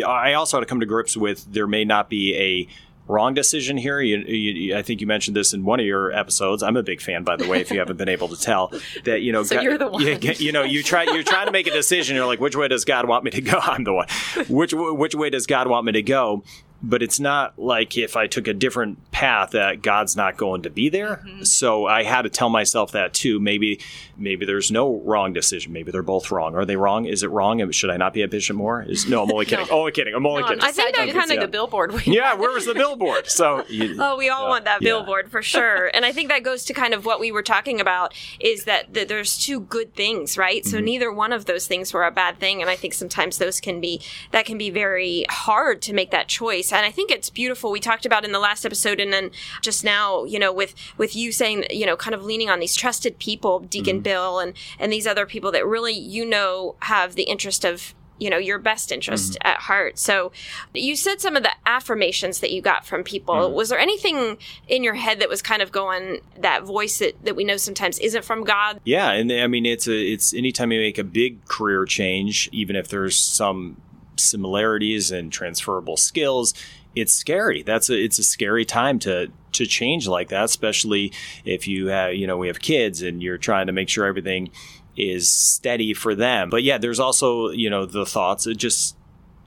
i 0.06 0.34
also 0.34 0.58
had 0.58 0.62
to 0.62 0.66
come 0.66 0.80
to 0.80 0.86
grips 0.86 1.16
with 1.16 1.52
there 1.52 1.68
may 1.68 1.86
not 1.86 2.10
be 2.10 2.36
a 2.36 2.68
wrong 3.10 3.34
decision 3.34 3.76
here. 3.76 4.00
You, 4.00 4.20
you, 4.20 4.78
I 4.78 4.82
think 4.82 5.02
you 5.02 5.08
mentioned 5.08 5.36
this 5.36 5.54
in 5.54 5.66
one 5.66 5.80
of 5.80 5.86
your 5.86 6.14
episodes. 6.14 6.64
I'm 6.64 6.78
a 6.78 6.84
big 6.84 7.02
fan, 7.02 7.24
by 7.24 7.36
the 7.36 7.48
way, 7.48 7.60
if 7.60 7.72
you 7.72 7.80
haven't 7.80 7.98
been 7.98 8.08
able 8.08 8.30
to 8.30 8.38
tell 8.40 8.72
that 9.04 9.22
you 9.22 9.34
know. 9.34 9.44
So 9.44 9.60
you're 9.60 9.78
the 9.78 9.90
one. 9.90 10.02
You, 10.02 10.18
you 10.38 10.52
know, 10.52 10.64
you 10.64 10.84
try. 10.84 11.04
You're 11.04 11.24
trying 11.24 11.48
to 11.48 11.52
make 11.52 11.68
a 11.68 11.72
decision. 11.72 12.16
You're 12.16 12.28
like, 12.28 12.40
which 12.40 12.56
way 12.56 12.68
does 12.70 12.86
God 12.86 13.08
want 13.08 13.26
me 13.26 13.32
to 13.32 13.42
go? 13.42 13.60
I'm 13.62 13.84
the 13.84 13.94
one. 13.94 14.08
Which 14.48 14.74
which 14.74 15.16
way 15.16 15.30
does 15.30 15.46
God 15.48 15.68
want 15.68 15.86
me 15.86 15.92
to 15.94 16.04
go? 16.04 16.44
But 16.82 17.04
it's 17.04 17.20
not 17.20 17.60
like 17.60 17.98
if 17.98 18.16
I 18.16 18.28
took 18.28 18.48
a 18.48 18.54
different 18.54 19.12
path 19.12 19.52
that 19.52 19.82
God's 19.82 20.16
not 20.16 20.38
going 20.38 20.62
to 20.62 20.70
be 20.70 20.88
there. 20.88 21.18
Mm-hmm. 21.26 21.44
So 21.44 21.86
I 21.86 22.04
had 22.04 22.22
to 22.22 22.30
tell 22.30 22.50
myself 22.50 22.94
that 22.94 23.14
too. 23.14 23.40
Maybe 23.40 23.82
maybe 24.18 24.46
there's 24.46 24.72
no 24.72 25.02
wrong 25.04 25.34
decision. 25.34 25.74
Maybe 25.74 25.92
they're 25.92 26.02
both 26.04 26.32
wrong. 26.32 26.56
Are 26.56 26.64
they 26.66 26.78
wrong? 26.78 27.06
Is 27.06 27.22
it 27.24 27.28
wrong? 27.32 27.70
Should 27.72 27.90
I 27.90 27.98
not 27.98 28.14
be 28.14 28.22
a 28.22 28.28
Bishop 28.30 28.56
Moore? 28.56 28.82
Is 28.88 29.08
no, 29.10 29.24
I'm 29.24 29.32
only 29.32 29.46
kidding. 29.52 29.68
Oh, 29.70 29.88
I'm 29.88 29.94
kidding. 29.94 30.14
I'm 30.14 30.26
only 30.26 30.44
kidding. 30.44 30.62
I 30.64 30.72
think 30.72 30.96
that 30.96 31.10
kind 31.14 31.32
of 31.32 31.40
the 31.42 31.48
billboard. 31.48 31.92
We 31.94 32.02
yeah, 32.06 32.34
where 32.36 32.52
was 32.52 32.66
the 32.66 32.74
billboard? 32.74 33.28
So 33.28 33.66
you, 33.70 33.98
Oh, 34.00 34.16
we 34.18 34.30
all 34.30 34.44
Yeah. 34.44 34.50
want 34.50 34.66
that 34.66 34.82
Yeah. 34.82 34.90
billboard 34.90 35.30
for 35.32 35.42
sure. 35.42 35.92
and 35.94 36.06
I 36.06 36.14
think 36.14 36.30
that 36.30 36.44
goes 36.44 36.64
to 36.66 36.74
kind 36.74 36.94
of 36.94 37.06
what 37.06 37.20
we 37.20 37.32
were 37.32 37.44
talking 37.44 37.82
about 37.82 38.14
is 38.40 38.64
that, 38.64 38.94
that 38.94 39.08
there's 39.10 39.38
two 39.38 39.60
good 39.62 39.96
things, 39.96 40.38
right? 40.38 40.62
Mm-hmm. 40.64 40.70
So 40.72 40.80
neither 40.80 41.12
one 41.12 41.34
of 41.34 41.44
those 41.46 41.68
things 41.68 41.94
were 41.94 42.06
a 42.06 42.12
bad 42.12 42.40
thing. 42.40 42.62
And 42.62 42.70
I 42.70 42.76
think 42.78 42.94
sometimes 42.94 43.38
those 43.38 43.60
can 43.60 43.82
be, 43.82 44.02
that 44.32 44.46
can 44.46 44.58
be 44.58 44.70
very 44.70 45.26
hard 45.30 45.82
to 45.84 45.94
make 45.94 46.12
that 46.12 46.28
choice. 46.30 46.69
And 46.78 46.86
I 46.86 46.92
think 46.92 47.12
it's 47.12 47.30
beautiful. 47.30 47.72
We 47.72 47.80
talked 47.80 48.06
about 48.06 48.26
in 48.26 48.32
the 48.32 48.40
last 48.40 48.66
episode 48.66 49.00
and 49.00 49.12
then 49.14 49.32
just 49.62 49.84
now, 49.84 50.24
you 50.26 50.40
know, 50.40 50.52
with, 50.54 50.74
with 50.98 51.16
you 51.16 51.32
saying, 51.32 51.66
you 51.70 51.86
know, 51.86 51.96
kind 51.96 52.14
of 52.16 52.24
leaning 52.24 52.50
on 52.50 52.60
these 52.60 52.76
trusted 52.76 53.20
people, 53.20 53.60
Deacon 53.60 53.98
Mm-hmm. 53.98 54.04
Bill 54.04 54.40
and, 54.40 54.54
and 54.80 54.92
these 54.92 55.08
other 55.08 55.26
people 55.26 55.52
that 55.52 55.66
really, 55.66 55.94
you 55.94 56.26
know, 56.26 56.76
have 56.82 57.16
the 57.16 57.24
interest 57.24 57.66
of, 57.66 57.94
you 58.22 58.30
know 58.30 58.38
your 58.38 58.60
best 58.60 58.92
interest 58.92 59.32
Mm-hmm. 59.36 59.48
at 59.48 59.58
heart 59.60 59.98
so 59.98 60.34
you 60.74 60.98
said 60.98 61.22
some 61.22 61.38
of 61.38 61.44
the 61.44 61.52
affirmations 61.66 62.42
that 62.42 62.52
you 62.52 62.62
got 62.62 62.86
from 62.86 63.02
people 63.02 63.34
Mm-hmm. 63.34 63.54
was 63.56 63.70
there 63.70 63.80
anything 63.80 64.38
in 64.68 64.84
your 64.84 64.96
head 64.96 65.22
that 65.22 65.30
was 65.30 65.42
kind 65.42 65.62
of 65.62 65.72
going 65.72 66.20
that 66.38 66.64
voice 66.64 67.00
that, 67.00 67.14
that 67.24 67.38
we 67.38 67.46
know 67.46 67.56
sometimes 67.56 67.98
isn't 68.00 68.26
from 68.26 68.44
god 68.44 68.82
Yeah, 68.84 69.12
and 69.12 69.32
I 69.32 69.48
mean 69.48 69.66
it's 69.66 69.88
a 69.88 69.98
it's 69.98 70.34
anytime 70.34 70.74
you 70.74 70.82
make 70.82 70.98
a 70.98 71.04
big 71.06 71.46
career 71.46 71.86
change, 71.86 72.50
even 72.52 72.76
if 72.76 72.90
there's 72.90 73.16
some 73.16 73.80
similarities 74.20 75.12
and 75.12 75.32
transferable 75.32 75.98
skills, 75.98 76.54
it's 76.96 77.14
scary. 77.14 77.64
That's 77.64 77.90
a 77.90 78.02
it's 78.02 78.20
a 78.20 78.24
scary 78.24 78.66
time 78.66 79.00
to 79.00 79.32
to 79.54 79.66
change 79.66 80.08
like 80.08 80.30
that, 80.30 80.46
especially 80.46 81.12
if 81.46 81.68
you 81.68 81.88
have 81.88 82.14
you 82.14 82.28
know 82.28 82.38
we 82.38 82.48
have 82.48 82.60
kids 82.60 83.02
and 83.02 83.22
you're 83.22 83.38
trying 83.38 83.68
to 83.68 83.74
make 83.74 83.90
sure 83.90 84.06
everything 84.06 84.52
is 84.98 85.30
steady 85.30 85.94
for 85.94 86.16
them. 86.16 86.50
But 86.50 86.64
yeah, 86.64 86.78
there's 86.78 87.00
also 87.00 87.50
you 87.50 87.70
know 87.70 87.86
the 87.86 88.06
thoughts. 88.06 88.48
It 88.48 88.58
just 88.58 88.96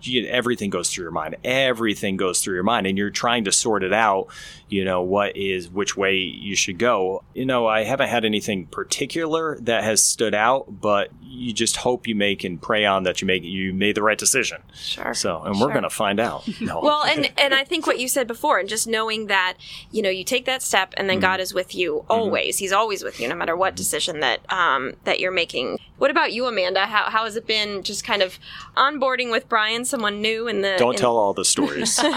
you, 0.02 0.26
everything 0.26 0.70
goes 0.70 0.90
through 0.90 1.04
your 1.04 1.12
mind. 1.12 1.36
Everything 1.44 2.16
goes 2.16 2.42
through 2.42 2.54
your 2.54 2.62
mind, 2.64 2.86
and 2.86 2.96
you're 2.96 3.10
trying 3.10 3.44
to 3.44 3.52
sort 3.52 3.84
it 3.84 3.92
out. 3.92 4.28
You 4.72 4.84
know 4.84 5.02
what 5.02 5.36
is 5.36 5.68
which 5.70 5.96
way 5.96 6.16
you 6.16 6.56
should 6.56 6.78
go. 6.78 7.22
You 7.34 7.44
know, 7.46 7.66
I 7.66 7.84
haven't 7.84 8.08
had 8.08 8.24
anything 8.24 8.66
particular 8.66 9.58
that 9.60 9.84
has 9.84 10.02
stood 10.02 10.34
out, 10.34 10.80
but 10.80 11.10
you 11.22 11.52
just 11.52 11.76
hope 11.76 12.06
you 12.06 12.14
make 12.14 12.44
and 12.44 12.60
pray 12.60 12.84
on 12.84 13.02
that 13.04 13.20
you 13.20 13.26
make 13.26 13.42
you 13.42 13.72
made 13.74 13.94
the 13.94 14.02
right 14.02 14.18
decision. 14.18 14.62
sure 14.74 15.12
So, 15.14 15.42
and 15.42 15.60
we're 15.60 15.72
gonna 15.72 15.90
find 15.90 16.18
out. 16.20 16.48
No. 16.60 16.80
well 16.80 17.02
and 17.04 17.30
and 17.38 17.54
i 17.54 17.64
think 17.64 17.86
what 17.88 17.98
you 17.98 18.06
said 18.08 18.26
before 18.28 18.58
and 18.60 18.68
just 18.68 18.86
knowing 18.86 19.26
that 19.26 19.54
you 19.90 20.00
know 20.00 20.10
you 20.10 20.22
take 20.22 20.44
that 20.44 20.62
step 20.62 20.94
and 20.96 21.08
then 21.08 21.16
Mm-hmm. 21.16 21.22
god 21.22 21.40
is 21.40 21.52
with 21.52 21.74
you 21.74 22.04
always 22.08 22.58
he's 22.58 22.72
always 22.72 23.02
with 23.02 23.18
you 23.20 23.28
no 23.28 23.34
matter 23.34 23.56
what 23.56 23.74
decision 23.74 24.20
that 24.20 24.40
um 24.52 24.92
that 25.04 25.18
you're 25.18 25.32
making 25.32 25.78
what 25.98 26.10
about 26.10 26.32
you 26.32 26.46
amanda 26.46 26.86
how, 26.86 27.04
how 27.10 27.24
has 27.24 27.34
it 27.36 27.46
been 27.46 27.82
just 27.82 28.04
kind 28.04 28.22
of 28.22 28.38
onboarding 28.76 29.30
with 29.30 29.48
brian 29.48 29.84
someone 29.84 30.20
new 30.22 30.46
in 30.46 30.60
the 30.60 30.74
don't 30.78 30.94
in- 30.94 30.98
tell 31.00 31.16
all 31.16 31.32
the 31.34 31.44
stories. 31.44 31.98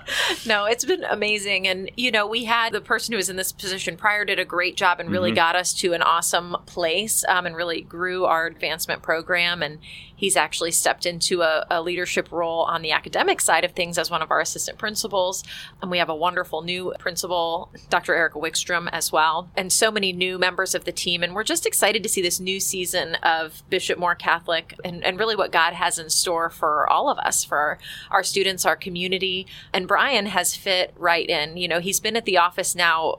No, 0.46 0.64
it's 0.64 0.84
been 0.84 1.04
amazing. 1.04 1.66
And, 1.68 1.90
you 2.00 2.10
know, 2.10 2.26
we 2.26 2.44
had 2.44 2.72
the 2.72 2.80
person 2.80 3.12
who 3.12 3.16
was 3.16 3.28
in 3.28 3.36
this 3.36 3.52
position 3.52 3.96
prior 3.96 4.24
did 4.24 4.38
a 4.38 4.44
great 4.44 4.76
job 4.76 4.98
and 4.98 5.10
Mm-hmm. 5.10 5.14
really 5.14 5.32
got 5.32 5.56
us 5.56 5.74
to 5.74 5.92
an 5.92 6.02
awesome 6.02 6.56
place 6.66 7.24
um, 7.28 7.44
and 7.44 7.56
really 7.56 7.80
grew 7.80 8.26
our 8.26 8.46
advancement 8.46 9.02
program. 9.02 9.60
And 9.60 9.78
he's 10.14 10.36
actually 10.36 10.70
stepped 10.70 11.04
into 11.04 11.42
a, 11.42 11.66
a 11.68 11.82
leadership 11.82 12.30
role 12.30 12.60
on 12.62 12.82
the 12.82 12.92
academic 12.92 13.40
side 13.40 13.64
of 13.64 13.72
things 13.72 13.98
as 13.98 14.10
one 14.10 14.22
of 14.22 14.30
our 14.30 14.40
assistant 14.40 14.78
principals. 14.78 15.42
And 15.82 15.90
we 15.90 15.98
have 15.98 16.08
a 16.08 16.14
wonderful 16.14 16.62
new 16.62 16.94
principal, 17.00 17.72
Dr. 17.88 18.14
Erica 18.14 18.38
Wickstrom, 18.38 18.88
as 18.92 19.10
well. 19.10 19.50
And 19.56 19.72
so 19.72 19.90
many 19.90 20.12
new 20.12 20.38
members 20.38 20.74
of 20.76 20.84
the 20.84 20.92
team. 20.92 21.24
And 21.24 21.34
we're 21.34 21.42
just 21.42 21.66
excited 21.66 22.02
to 22.04 22.08
see 22.08 22.22
this 22.22 22.38
new 22.38 22.60
season 22.60 23.16
of 23.16 23.62
Bishop 23.68 23.98
Moore 23.98 24.14
Catholic 24.14 24.78
and, 24.84 25.02
and 25.02 25.18
really 25.18 25.34
what 25.34 25.50
God 25.50 25.72
has 25.72 25.98
in 25.98 26.10
store 26.10 26.50
for 26.50 26.88
all 26.88 27.08
of 27.10 27.18
us, 27.18 27.42
for 27.42 27.58
our, 27.58 27.78
our 28.10 28.22
students, 28.22 28.64
our 28.64 28.76
community. 28.76 29.46
And 29.72 29.88
Brian 29.88 30.26
has 30.26 30.54
fit 30.54 30.94
right 30.96 31.28
in. 31.28 31.56
You 31.56 31.66
know, 31.66 31.80
he's 31.90 31.98
been 32.00 32.16
at 32.16 32.24
the 32.24 32.38
office 32.38 32.76
now 32.76 33.18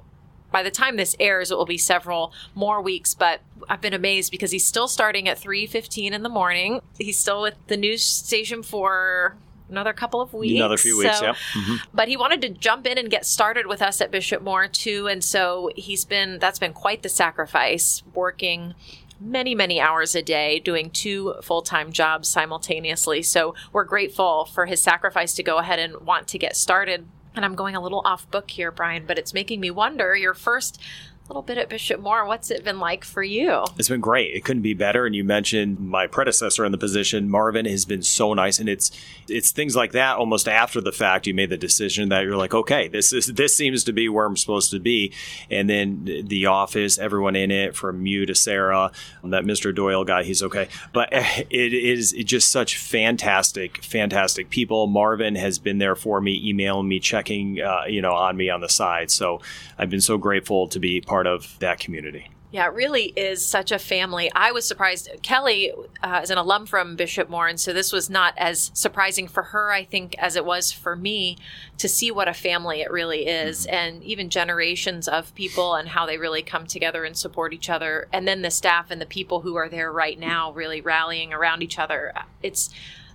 by 0.50 0.64
the 0.64 0.72
time 0.72 0.96
this 0.98 1.16
airs, 1.20 1.50
it 1.52 1.58
will 1.58 1.66
be 1.66 1.78
several 1.78 2.34
more 2.56 2.82
weeks. 2.82 3.14
But 3.14 3.40
I've 3.70 3.80
been 3.82 3.94
amazed 3.94 4.32
because 4.32 4.52
he's 4.52 4.66
still 4.66 4.88
starting 4.90 5.28
at 5.30 5.38
three 5.38 5.66
fifteen 5.66 6.14
in 6.14 6.24
the 6.24 6.30
morning. 6.30 6.82
He's 6.98 7.18
still 7.18 7.42
with 7.42 7.56
the 7.68 7.78
news 7.78 8.04
station 8.04 8.62
for 8.64 9.36
another 9.70 9.94
couple 9.94 10.20
of 10.20 10.34
weeks. 10.34 10.56
Another 10.60 10.76
few 10.78 10.98
weeks, 10.98 11.18
So- 11.20 11.26
yeah. 11.28 11.36
Mhm. 11.54 11.80
but 11.94 12.10
he 12.10 12.18
wanted 12.18 12.42
to 12.42 12.50
jump 12.50 12.86
in 12.86 12.98
and 12.98 13.10
get 13.10 13.26
started 13.26 13.66
with 13.68 13.82
us 13.82 14.02
at 14.02 14.12
Bishop 14.12 14.42
Moore 14.42 14.68
too, 14.68 15.08
and 15.08 15.24
so 15.24 15.70
he's 15.78 16.04
been 16.06 16.38
that's 16.40 16.60
been 16.60 16.74
quite 16.74 17.02
the 17.02 17.10
sacrifice, 17.10 18.04
working 18.14 18.74
many 19.22 19.56
many 19.56 19.80
hours 19.80 20.16
a 20.16 20.22
day, 20.22 20.60
doing 20.60 20.90
two 20.90 21.36
full 21.42 21.62
time 21.62 21.94
jobs 21.94 22.28
simultaneously. 22.28 23.22
So 23.22 23.56
we're 23.72 23.86
grateful 23.86 24.44
for 24.46 24.66
his 24.66 24.84
sacrifice 24.84 25.34
to 25.36 25.44
go 25.44 25.60
ahead 25.60 25.80
and 25.80 26.02
want 26.02 26.28
to 26.28 26.38
get 26.38 26.58
started. 26.58 27.06
And 27.36 27.46
I'm 27.46 27.56
going 27.56 27.76
a 27.76 27.82
little 27.82 28.02
off 28.04 28.30
book 28.30 28.52
here, 28.52 28.72
Brian, 28.72 29.06
but 29.06 29.18
it's 29.18 29.34
making 29.34 29.60
me 29.60 29.72
wonder. 29.72 30.16
Your 30.16 30.34
first 30.34 30.82
little 31.28 31.42
bit 31.42 31.58
at 31.58 31.70
Bishop 31.70 32.00
Moore, 32.02 32.26
what's 32.26 32.52
it 32.52 32.64
been 32.64 32.80
like 32.80 33.06
for 33.06 33.24
you? 33.24 33.64
It's 33.78 33.88
been 33.88 34.02
great. 34.02 34.36
It 34.36 34.44
couldn't 34.44 34.64
be 34.64 34.74
better. 34.74 35.06
And 35.06 35.16
you 35.16 35.24
mentioned 35.24 35.80
my 35.80 36.08
predecessor 36.08 36.66
in 36.66 36.72
the 36.72 36.78
position, 36.78 37.30
Marvin, 37.30 37.66
has 37.66 37.86
been 37.86 38.04
so 38.04 38.34
nice. 38.34 38.60
And 38.60 38.68
it's 38.68 38.92
it's 39.28 39.52
things 39.52 39.76
like 39.76 39.94
that. 39.94 40.18
Almost 40.18 40.48
after 40.48 40.82
the 40.82 40.92
fact, 40.92 41.28
you 41.28 41.34
made 41.34 41.50
the 41.50 41.58
decision 41.58 42.10
that 42.10 42.24
you're 42.24 42.36
like, 42.36 42.54
okay, 42.54 42.88
this 42.88 43.14
is 43.14 43.28
this 43.28 43.56
seems 43.56 43.84
to 43.86 43.94
be 43.94 44.10
where 44.10 44.26
I'm 44.26 44.36
supposed 44.36 44.72
to 44.72 44.80
be. 44.80 45.14
And 45.50 45.70
then 45.70 46.26
the 46.26 46.48
office, 46.48 46.98
everyone 46.98 47.36
in 47.36 47.50
it, 47.50 47.76
from 47.76 48.06
you 48.06 48.26
to 48.26 48.36
Sarah, 48.36 48.92
that 49.24 49.46
Mr. 49.46 49.74
Doyle 49.74 50.04
guy, 50.04 50.24
he's 50.24 50.44
okay. 50.44 50.68
But 50.92 51.10
it 51.14 51.74
is 51.74 52.12
just 52.12 52.52
such 52.52 52.78
fantastic, 52.78 53.84
fantastic 53.84 54.50
people. 54.50 54.88
Marvin 54.88 55.36
has 55.36 55.60
been 55.60 55.78
there 55.78 55.96
for 55.96 56.20
me, 56.20 56.42
emailing 56.44 56.88
me, 56.88 57.00
checking, 57.00 57.62
uh, 57.62 57.84
you 57.88 58.02
know, 58.02 58.14
on 58.14 58.36
me 58.36 58.50
on 58.50 58.62
the 58.62 58.70
side. 58.70 59.12
So 59.12 59.42
I've 59.78 59.90
been 59.90 60.02
so 60.02 60.18
grateful 60.18 60.68
to 60.68 60.80
be 60.80 61.02
part 61.02 61.21
of 61.28 61.58
that 61.60 61.80
community. 61.80 62.30
Yeah, 62.52 62.66
it 62.66 62.74
really 62.74 63.14
is 63.16 63.48
such 63.48 63.72
a 63.72 63.80
family. 63.80 64.30
I 64.36 64.52
was 64.52 64.68
surprised. 64.68 65.10
Kelly 65.22 65.72
uh, 66.04 66.20
is 66.22 66.30
an 66.32 66.38
alum 66.38 66.66
from 66.66 66.98
Bishop 66.98 67.30
Moore, 67.30 67.48
and 67.48 67.58
so 67.58 67.72
this 67.72 67.94
was 67.94 68.10
not 68.10 68.34
as 68.36 68.72
surprising 68.74 69.30
for 69.30 69.44
her, 69.44 69.72
I 69.72 69.86
think, 69.86 70.18
as 70.18 70.36
it 70.36 70.44
was 70.44 70.70
for 70.70 70.98
me 70.98 71.38
to 71.78 71.88
see 71.88 72.12
what 72.12 72.28
a 72.28 72.34
family 72.34 72.82
it 72.82 72.92
really 72.92 73.26
is, 73.26 73.66
mm-hmm. 73.66 73.74
and 73.74 74.04
even 74.04 74.30
generations 74.30 75.08
of 75.08 75.34
people 75.34 75.76
and 75.76 75.88
how 75.88 76.06
they 76.06 76.18
really 76.18 76.42
come 76.42 76.68
together 76.68 77.06
and 77.06 77.16
support 77.16 77.54
each 77.54 77.70
other. 77.70 78.10
And 78.12 78.28
then 78.28 78.42
the 78.42 78.52
staff 78.52 78.92
and 78.92 79.00
the 79.00 79.06
people 79.06 79.40
who 79.40 79.56
are 79.56 79.70
there 79.70 79.90
right 79.90 80.20
mm-hmm. 80.20 80.30
now 80.30 80.52
really 80.52 80.82
rallying 80.82 81.32
around 81.32 81.64
each 81.64 81.80
other. 81.80 82.12
It's 82.44 82.70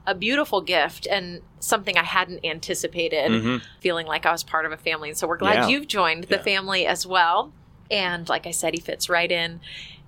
a 0.06 0.14
beautiful 0.14 0.62
gift 0.62 1.06
and 1.10 1.42
something 1.60 1.98
I 1.98 2.04
hadn't 2.04 2.42
anticipated, 2.42 3.30
mm-hmm. 3.30 3.56
feeling 3.80 4.06
like 4.06 4.24
I 4.24 4.32
was 4.32 4.44
part 4.44 4.64
of 4.64 4.72
a 4.72 4.76
family. 4.78 5.10
And 5.10 5.18
so 5.18 5.26
we're 5.26 5.36
glad 5.36 5.54
Yeah. 5.56 5.68
you've 5.68 5.88
joined 5.88 6.24
the 6.24 6.36
Yeah. 6.36 6.42
family 6.42 6.86
as 6.86 7.06
well. 7.06 7.52
And 7.90 8.28
like 8.28 8.46
I 8.46 8.50
said, 8.50 8.74
he 8.74 8.80
fits 8.80 9.08
right 9.08 9.30
in. 9.30 9.60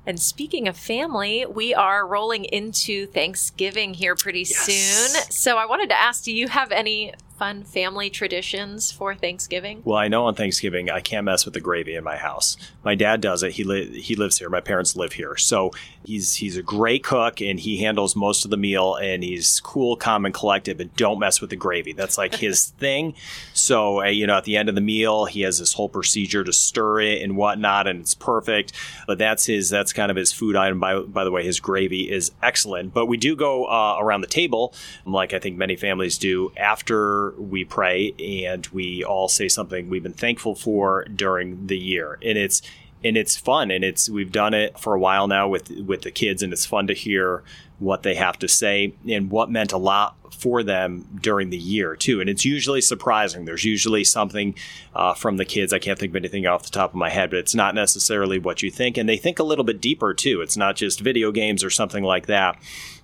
And 0.06 0.18
speaking 0.18 0.68
of 0.68 0.76
family, 0.76 1.44
we 1.44 1.75
are 1.75 2.06
rolling 2.06 2.44
into 2.47 3.06
Thanksgiving 3.06 3.94
here 3.94 4.14
pretty 4.14 4.40
Yes. 4.40 4.56
soon. 4.56 5.23
So 5.30 5.58
I 5.58 5.66
wanted 5.66 5.90
to 5.90 5.99
ask 5.99 6.25
do 6.25 6.32
you 6.32 6.49
have 6.49 6.73
any 6.73 7.12
fun 7.38 7.62
family 7.62 8.11
traditions 8.11 8.90
for 8.90 9.14
Thanksgiving? 9.14 9.80
Well, 9.85 9.97
I 9.97 10.09
know 10.09 10.26
on 10.26 10.35
Thanksgiving 10.35 10.90
I 10.90 11.00
can't 11.00 11.25
mess 11.25 11.45
with 11.45 11.54
the 11.54 11.61
gravy 11.61 11.95
in 11.95 12.02
my 12.02 12.16
house. 12.16 12.57
My 12.85 12.97
dad 12.97 13.21
does 13.21 13.42
it. 13.42 13.52
He 13.52 13.64
li- 13.64 14.00
he 14.00 14.16
lives 14.16 14.38
here. 14.38 14.50
My 14.50 14.61
parents 14.61 14.97
live 14.97 15.12
here, 15.12 15.37
so 15.37 15.71
he's 16.04 16.35
he's 16.35 16.57
a 16.57 16.62
great 16.62 17.04
cook 17.04 17.40
and 17.40 17.61
he 17.61 17.78
handles 17.78 18.16
most 18.16 18.45
of 18.45 18.50
the 18.50 18.57
meal. 18.57 18.97
And 18.97 19.23
he's 19.23 19.61
cool, 19.61 19.97
calm, 19.97 20.26
and 20.26 20.35
collected. 20.35 20.78
But 20.78 20.97
don't 20.97 21.21
mess 21.21 21.40
with 21.40 21.50
the 21.50 21.57
gravy. 21.57 21.92
That's 21.92 22.18
like 22.18 22.35
his 22.35 22.66
thing. 22.78 23.14
So 23.54 24.02
uh, 24.02 24.07
you 24.07 24.26
know, 24.26 24.37
at 24.37 24.45
the 24.45 24.57
end 24.57 24.68
of 24.68 24.75
the 24.75 24.80
meal, 24.80 25.26
he 25.26 25.42
has 25.42 25.61
this 25.61 25.75
whole 25.75 25.88
procedure 25.88 26.42
to 26.42 26.52
stir 26.52 27.00
it 27.00 27.23
and 27.23 27.37
whatnot, 27.37 27.87
and 27.87 28.00
it's 28.00 28.14
perfect. 28.14 28.73
But 29.07 29.18
that's 29.18 29.47
his 29.47 29.71
that's 29.71 29.92
kind 29.92 30.11
of 30.11 30.16
his 30.16 30.33
food 30.33 30.57
item. 30.57 30.80
By 30.80 30.99
by 31.00 31.23
the 31.23 31.30
way, 31.30 31.45
his 31.45 31.61
gravy 31.61 32.11
is 32.11 32.33
excellent. 32.42 32.92
But 32.92 33.07
we 33.07 33.16
do 33.16 33.37
go 33.37 33.66
uh, 33.66 33.97
around 34.00 34.23
the 34.23 34.26
table, 34.26 34.75
like 35.07 35.33
I 35.33 35.38
think 35.38 35.57
many 35.57 35.76
families 35.76 36.18
do, 36.18 36.52
after 36.57 37.27
we 37.38 37.64
pray 37.64 38.14
and 38.18 38.66
we 38.68 39.04
all 39.04 39.28
say 39.28 39.49
something 39.49 39.88
we've 39.88 40.02
been 40.02 40.12
thankful 40.12 40.54
for 40.54 41.04
during 41.04 41.66
the 41.66 41.78
year, 41.78 42.18
and 42.23 42.38
it's 42.38 42.62
and 43.04 43.16
it's 43.16 43.37
fun 43.37 43.70
and 43.70 43.85
it's 43.85 44.08
we've 44.08 44.32
done 44.32 44.54
it 44.54 44.78
for 44.78 44.94
a 44.94 44.99
while 44.99 45.28
now 45.28 45.49
with 45.49 45.70
with 45.70 46.02
the 46.02 46.11
kids 46.11 46.42
and 46.42 46.52
it's 46.52 46.66
fun 46.66 46.87
to 46.87 46.94
hear 46.94 47.42
what 47.78 48.02
they 48.02 48.14
have 48.16 48.37
to 48.38 48.49
say 48.49 48.92
and 49.08 49.30
what 49.30 49.50
meant 49.50 49.73
a 49.73 49.78
lot 49.78 50.16
for 50.37 50.62
them 50.62 51.06
during 51.20 51.50
the 51.50 51.58
year 51.58 51.94
too. 51.94 52.20
And 52.20 52.28
it's 52.28 52.44
usually 52.44 52.80
surprising. 52.80 53.44
There's 53.44 53.64
usually 53.64 54.02
something 54.02 54.54
uh, 54.94 55.14
from 55.14 55.37
the 55.37 55.44
kids. 55.44 55.73
I 55.73 55.78
can't 55.78 55.99
think 55.99 56.11
of 56.11 56.16
anything 56.16 56.47
off 56.47 56.64
the 56.64 56.70
top 56.70 56.90
of 56.90 56.97
my 56.97 57.08
head 57.08 57.30
but 57.30 57.38
it's 57.38 57.54
not 57.54 57.75
necessarily 57.75 58.38
what 58.38 58.62
you 58.62 58.70
think. 58.70 58.97
And 58.97 59.08
they 59.08 59.16
think 59.16 59.38
a 59.38 59.44
little 59.44 59.64
bit 59.64 59.80
deeper 59.80 60.12
too. 60.12 60.40
It's 60.40 60.56
not 60.56 60.76
just 60.76 61.00
video 61.00 61.30
games 61.30 61.62
or 61.62 61.70
something 61.70 62.02
like 62.02 62.26
that 62.26 62.58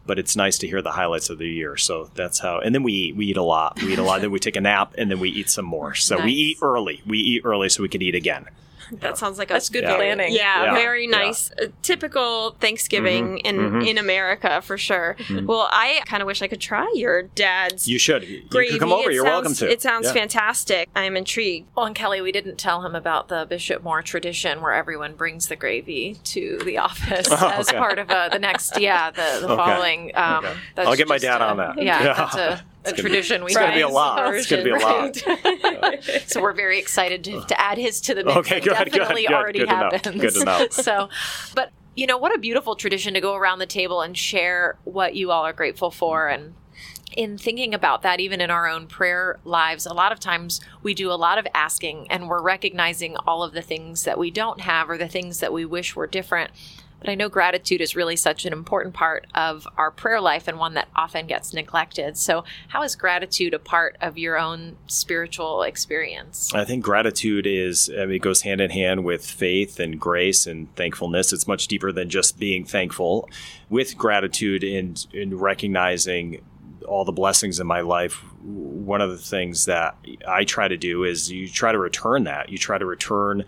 but 0.07 0.19
it's 0.19 0.37
nice 0.37 0.59
to 0.59 0.67
hear 0.67 0.83
the 0.83 0.93
highlights 0.93 1.31
of 1.31 1.39
the 1.39 1.49
year. 1.49 1.77
So 1.77 2.11
that's 2.15 2.39
how 2.41 2.59
and 2.61 2.75
then 2.75 2.83
we 2.83 2.93
eat 2.93 3.17
we 3.17 3.27
eat 3.27 3.37
a 3.37 3.43
lot. 3.43 3.81
We 3.83 3.93
eat 3.93 3.99
a 3.99 4.03
lot. 4.03 4.21
Then 4.21 4.31
we 4.31 4.39
take 4.39 4.57
a 4.57 4.61
nap 4.61 4.95
and 4.99 5.11
then 5.11 5.21
we 5.21 5.31
eat 5.31 5.51
some 5.51 5.65
more. 5.65 5.95
So 5.95 6.17
Nice. 6.17 6.25
we 6.27 6.33
eat 6.33 6.59
early. 6.63 7.03
We 7.07 7.19
eat 7.19 7.43
early 7.45 7.69
so 7.69 7.83
we 7.83 7.89
can 7.89 8.03
eat 8.03 8.15
again 8.15 8.47
That 9.01 9.19
sounds 9.19 9.39
like 9.39 9.51
a 9.51 9.55
That's 9.55 9.69
good 9.69 9.85
Yeah. 9.85 9.97
planning. 9.97 10.33
Yeah, 10.33 10.65
Yeah. 10.65 10.75
very 10.75 11.05
Yeah. 11.05 11.11
nice. 11.19 11.51
Uh, 11.53 11.67
typical 11.83 12.57
Thanksgiving 12.61 13.39
in 13.39 13.57
mhm. 13.57 13.87
in 13.87 13.99
America 13.99 14.61
for 14.63 14.77
sure. 14.79 15.17
Well, 15.45 15.69
I 15.71 16.01
kind 16.07 16.23
of 16.23 16.27
wish 16.27 16.43
I 16.43 16.49
could 16.49 16.61
try 16.61 16.91
your 16.95 17.23
dad's 17.23 17.87
You 17.89 17.99
should. 17.99 18.23
You 18.25 18.43
gravy. 18.49 18.73
could 18.73 18.81
come 18.81 18.93
over. 18.93 19.11
It 19.11 19.15
You're 19.15 19.25
sounds- 19.25 19.33
welcome 19.35 19.55
to. 19.55 19.71
It 19.73 19.83
sounds 19.83 20.07
Yeah. 20.07 20.13
fantastic. 20.13 20.89
I 20.95 21.05
am 21.05 21.17
intrigued. 21.17 21.69
Well, 21.77 21.87
and 21.87 21.95
Kelly, 21.95 22.21
we 22.21 22.33
didn't 22.33 22.57
tell 22.57 22.83
him 22.83 22.95
about 22.95 23.29
the 23.29 23.47
Bishop 23.49 23.83
Moore 23.83 24.03
tradition 24.03 24.61
where 24.61 24.73
everyone 24.73 25.15
brings 25.15 25.49
the 25.49 25.57
gravy 25.57 26.17
to 26.25 26.59
the 26.65 26.79
office 26.89 27.27
Oh, 27.31 27.49
as 27.49 27.69
okay. 27.69 27.79
part 27.79 27.99
of 27.99 28.11
uh, 28.11 28.29
the 28.31 28.39
next, 28.39 28.79
yeah, 28.81 29.11
the, 29.11 29.39
the 29.41 29.47
Okay. 29.49 29.57
following. 29.57 30.11
Um, 30.15 30.45
Okay. 30.45 30.55
that's 30.75 30.89
I'll 30.89 30.97
get 30.97 31.09
my 31.09 31.19
dad 31.19 31.41
a- 31.41 31.45
on 31.45 31.57
that. 31.59 31.83
Yeah, 31.83 32.03
Yeah. 32.35 32.61
A, 32.87 32.91
gonna 32.91 32.97
be- 32.97 33.03
tradition 33.03 33.45
we 33.45 33.53
it's 33.53 33.57
gonna 33.57 33.75
be 33.75 33.81
a 33.81 33.89
lot. 33.89 34.35
It's 34.35 34.49
gonna 34.49 34.63
be 34.65 34.71
a 34.71 34.77
lot. 34.77 35.17
So 36.27 36.41
we're 36.41 36.53
very 36.53 36.79
excited 36.79 37.25
to, 37.25 37.41
to 37.43 37.61
add 37.61 37.79
his 37.79 38.01
to 38.03 38.15
the 38.15 38.25
mix. 38.25 38.37
Okay, 38.39 38.59
It 38.59 38.65
good, 38.65 38.75
Definitely 38.75 39.27
good, 39.27 39.35
already 39.35 39.59
good 39.61 39.69
to 39.69 39.75
happens. 39.75 40.21
Good 40.21 40.35
to 40.35 40.45
know. 40.45 40.69
so, 40.71 41.09
but 41.55 41.73
you 41.95 42.07
know, 42.07 42.17
what 42.19 42.35
a 42.35 42.39
beautiful 42.39 42.75
tradition 42.75 43.15
to 43.15 43.21
go 43.21 43.35
around 43.35 43.59
the 43.61 43.67
table 43.67 44.01
and 44.01 44.17
share 44.17 44.77
what 44.85 45.15
you 45.15 45.31
all 45.31 45.45
are 45.45 45.53
grateful 45.53 45.91
for 45.91 46.29
and 46.29 46.55
in 47.17 47.39
thinking 47.39 47.75
about 47.75 48.03
that, 48.03 48.21
even 48.21 48.41
in 48.41 48.51
our 48.51 48.69
own 48.69 48.87
prayer 48.87 49.39
lives, 49.45 49.87
a 49.87 49.95
lot 49.95 50.13
of 50.13 50.19
times 50.19 50.61
we 50.83 50.95
do 50.95 51.11
a 51.11 51.15
lot 51.15 51.39
of 51.39 51.47
asking 51.55 52.11
and 52.11 52.29
we're 52.29 52.43
recognizing 52.43 53.17
all 53.19 53.43
of 53.43 53.53
the 53.53 53.63
things 53.63 54.03
that 54.05 54.19
we 54.19 54.31
don't 54.31 54.61
have 54.61 54.91
or 54.91 54.99
the 54.99 55.09
things 55.09 55.41
that 55.41 55.53
we 55.53 55.65
wish 55.65 55.95
were 55.95 56.07
different. 56.07 56.51
But 57.05 57.11
I 57.11 57.17
know 57.17 57.29
gratitude 57.29 57.83
is 57.83 57.95
really 57.95 58.17
such 58.17 58.47
an 58.47 58.55
important 58.55 58.95
part 58.95 59.27
of 59.35 59.69
our 59.77 59.91
prayer 59.91 60.23
life 60.23 60.49
and 60.49 60.59
one 60.59 60.73
that 60.73 60.89
often 60.97 61.27
gets 61.27 61.53
neglected. 61.53 62.17
So, 62.17 62.45
how 62.69 62.83
is 62.83 62.97
gratitude 62.97 63.53
a 63.53 63.59
part 63.59 63.99
of 64.01 64.17
your 64.17 64.39
own 64.39 64.77
spiritual 64.87 65.65
experience? 65.65 66.51
I 66.55 66.65
think 66.65 66.83
gratitude 66.83 67.47
is, 67.47 67.91
I 67.91 68.07
mean, 68.07 68.13
it 68.13 68.23
goes 68.23 68.41
hand 68.41 68.63
in 68.63 68.71
hand 68.71 69.05
with 69.05 69.27
faith 69.27 69.79
and 69.79 70.01
grace 70.01 70.47
and 70.47 70.75
thankfulness. 70.77 71.35
It's 71.35 71.47
much 71.47 71.69
deeper 71.69 71.93
than 71.93 72.09
just 72.09 72.39
being 72.39 72.65
thankful. 72.65 73.29
With 73.69 73.99
gratitude 73.99 74.65
and 74.65 75.07
in 75.13 75.37
recognizing 75.37 76.41
all 76.89 77.05
the 77.05 77.13
blessings 77.13 77.61
in 77.61 77.67
my 77.67 77.83
life, 77.83 78.15
one 78.43 79.03
of 79.03 79.11
the 79.11 79.19
things 79.19 79.67
that 79.67 79.97
I 80.27 80.45
try 80.45 80.69
to 80.69 80.79
do 80.79 81.05
is 81.05 81.31
you 81.31 81.49
try 81.49 81.71
to 81.71 81.79
return 81.79 82.25
that. 82.25 82.49
You 82.49 82.57
try 82.57 82.79
to 82.79 82.87
return 82.87 83.45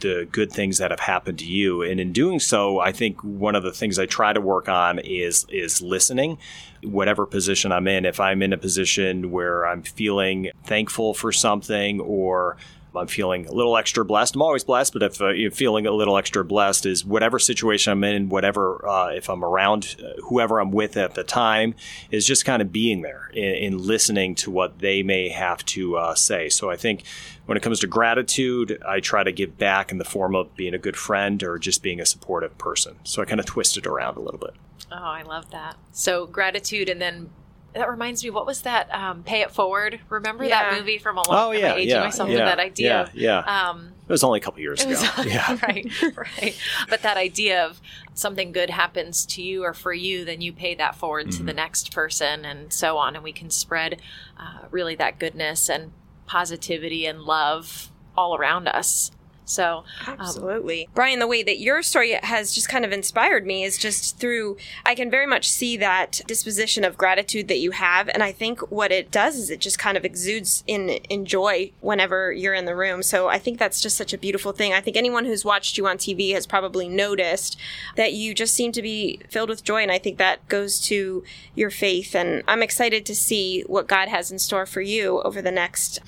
the 0.00 0.28
good 0.30 0.52
things 0.52 0.78
that 0.78 0.90
have 0.90 1.00
happened 1.00 1.38
to 1.38 1.46
you 1.46 1.82
and 1.82 2.00
in 2.00 2.12
doing 2.12 2.40
so 2.40 2.80
i 2.80 2.92
think 2.92 3.22
one 3.22 3.54
of 3.54 3.62
the 3.62 3.72
things 3.72 3.98
i 3.98 4.06
try 4.06 4.32
to 4.32 4.40
work 4.40 4.68
on 4.68 4.98
is 5.00 5.46
is 5.50 5.80
listening 5.80 6.38
whatever 6.82 7.26
position 7.26 7.72
i'm 7.72 7.86
in 7.86 8.04
if 8.04 8.20
i'm 8.20 8.42
in 8.42 8.52
a 8.52 8.58
position 8.58 9.30
where 9.30 9.66
i'm 9.66 9.82
feeling 9.82 10.50
thankful 10.64 11.14
for 11.14 11.32
something 11.32 12.00
or 12.00 12.56
I'm 12.96 13.06
feeling 13.06 13.46
a 13.46 13.52
little 13.52 13.76
extra 13.76 14.04
blessed. 14.04 14.34
I'm 14.34 14.42
always 14.42 14.64
blessed, 14.64 14.92
but 14.92 15.02
if 15.02 15.20
uh, 15.20 15.28
you're 15.28 15.50
feeling 15.50 15.86
a 15.86 15.92
little 15.92 16.16
extra 16.16 16.44
blessed, 16.44 16.86
is 16.86 17.04
whatever 17.04 17.38
situation 17.38 17.92
I'm 17.92 18.04
in, 18.04 18.28
whatever 18.28 18.86
uh, 18.86 19.08
if 19.08 19.28
I'm 19.28 19.44
around 19.44 19.96
uh, 20.02 20.20
whoever 20.22 20.58
I'm 20.58 20.72
with 20.72 20.96
at 20.96 21.14
the 21.14 21.24
time, 21.24 21.74
is 22.10 22.26
just 22.26 22.44
kind 22.44 22.60
of 22.62 22.72
being 22.72 23.02
there 23.02 23.30
and, 23.34 23.74
and 23.74 23.80
listening 23.80 24.34
to 24.36 24.50
what 24.50 24.78
they 24.80 25.02
may 25.02 25.28
have 25.28 25.64
to 25.66 25.96
uh, 25.96 26.14
say. 26.14 26.48
So 26.48 26.70
I 26.70 26.76
think 26.76 27.04
when 27.50 27.56
it 27.56 27.62
comes 27.62 27.80
to 27.80 27.88
gratitude, 27.88 28.80
I 28.86 29.00
try 29.00 29.24
to 29.24 29.32
give 29.32 29.58
back 29.58 29.90
in 29.90 29.98
the 29.98 30.04
form 30.04 30.36
of 30.36 30.54
being 30.54 30.72
a 30.72 30.78
good 30.78 30.96
friend 30.96 31.42
or 31.42 31.58
just 31.58 31.82
being 31.82 31.98
a 32.00 32.06
supportive 32.06 32.56
person. 32.58 32.94
So 33.02 33.20
I 33.20 33.24
kind 33.24 33.40
of 33.40 33.46
twist 33.46 33.76
it 33.76 33.88
around 33.88 34.16
a 34.18 34.20
little 34.20 34.38
bit. 34.38 34.54
Oh, 34.92 34.96
I 34.96 35.22
love 35.22 35.50
that. 35.50 35.74
So, 35.90 36.26
gratitude, 36.26 36.88
and 36.88 37.00
then 37.02 37.30
that 37.74 37.90
reminds 37.90 38.22
me, 38.22 38.30
what 38.30 38.46
was 38.46 38.62
that? 38.62 38.88
Um, 38.94 39.24
Pay 39.24 39.40
It 39.42 39.50
Forward. 39.50 39.98
Remember 40.10 40.46
that 40.46 40.74
movie 40.78 40.98
from 40.98 41.18
a 41.18 41.28
long 41.28 41.48
Oh 41.48 41.52
time? 41.52 41.60
yeah, 41.60 41.72
I'm 41.72 41.78
aging 41.78 41.88
yeah, 41.90 42.00
myself 42.04 42.28
yeah, 42.28 42.34
with 42.36 42.44
that 42.44 42.60
idea. 42.60 43.10
Yeah, 43.14 43.42
yeah. 43.44 43.68
Um, 43.70 43.92
it 44.08 44.12
was 44.12 44.22
only 44.24 44.38
a 44.38 44.42
couple 44.42 44.60
years 44.60 44.80
ago. 44.82 44.90
was- 44.90 45.26
yeah. 45.26 45.56
right, 45.62 45.86
right. 46.16 46.56
But 46.88 47.02
that 47.02 47.16
idea 47.16 47.64
of 47.66 47.80
something 48.14 48.52
good 48.52 48.70
happens 48.70 49.26
to 49.26 49.42
you 49.42 49.64
or 49.64 49.74
for 49.74 49.92
you, 49.92 50.24
then 50.24 50.40
you 50.40 50.52
pay 50.52 50.74
that 50.76 50.94
forward 50.94 51.30
to 51.32 51.38
Mm-hmm. 51.38 51.46
the 51.46 51.52
next 51.54 51.92
person 51.92 52.44
and 52.44 52.72
so 52.72 52.96
on. 52.96 53.14
And 53.16 53.22
we 53.24 53.32
can 53.32 53.50
spread 53.50 54.00
uh, 54.38 54.66
really 54.70 54.94
that 54.96 55.18
goodness 55.20 55.68
and 55.68 55.92
positivity 56.30 57.06
and 57.06 57.22
love 57.22 57.90
all 58.16 58.36
around 58.36 58.68
us. 58.68 59.10
So, 59.50 59.84
um, 60.06 60.16
absolutely. 60.20 60.86
Um, 60.86 60.92
Brian, 60.94 61.18
the 61.18 61.26
way 61.26 61.42
that 61.42 61.58
your 61.58 61.82
story 61.82 62.12
has 62.22 62.54
just 62.54 62.68
kind 62.68 62.84
of 62.84 62.92
inspired 62.92 63.44
me 63.44 63.64
is 63.64 63.76
just 63.76 64.18
through, 64.18 64.56
I 64.86 64.94
can 64.94 65.10
very 65.10 65.26
much 65.26 65.48
see 65.48 65.76
that 65.78 66.20
disposition 66.26 66.84
of 66.84 66.96
gratitude 66.96 67.48
that 67.48 67.58
you 67.58 67.72
have. 67.72 68.08
And 68.08 68.22
I 68.22 68.30
think 68.30 68.60
what 68.70 68.92
it 68.92 69.10
does 69.10 69.36
is 69.36 69.50
it 69.50 69.60
just 69.60 69.78
kind 69.78 69.96
of 69.96 70.04
exudes 70.04 70.62
in, 70.66 70.88
in 70.88 71.24
joy 71.24 71.72
whenever 71.80 72.32
you're 72.32 72.54
in 72.54 72.64
the 72.64 72.76
room. 72.76 73.02
So 73.02 73.28
I 73.28 73.38
think 73.38 73.58
that's 73.58 73.80
just 73.80 73.96
such 73.96 74.12
a 74.12 74.18
beautiful 74.18 74.52
thing. 74.52 74.72
I 74.72 74.80
think 74.80 74.96
anyone 74.96 75.24
who's 75.24 75.44
watched 75.44 75.76
you 75.76 75.86
on 75.86 75.98
TV 75.98 76.32
has 76.32 76.46
probably 76.46 76.88
noticed 76.88 77.56
that 77.96 78.12
you 78.12 78.34
just 78.34 78.54
seem 78.54 78.70
to 78.72 78.82
be 78.82 79.20
filled 79.28 79.48
with 79.48 79.64
joy. 79.64 79.82
And 79.82 79.90
I 79.90 79.98
think 79.98 80.18
that 80.18 80.46
goes 80.48 80.80
to 80.82 81.24
your 81.56 81.70
faith. 81.70 82.14
And 82.14 82.44
I'm 82.46 82.62
excited 82.62 83.04
to 83.06 83.14
see 83.16 83.62
what 83.62 83.88
God 83.88 84.08
has 84.08 84.30
in 84.30 84.38
store 84.38 84.66
for 84.66 84.80
you 84.80 85.20
over 85.22 85.42
the 85.42 85.50
next 85.50 86.00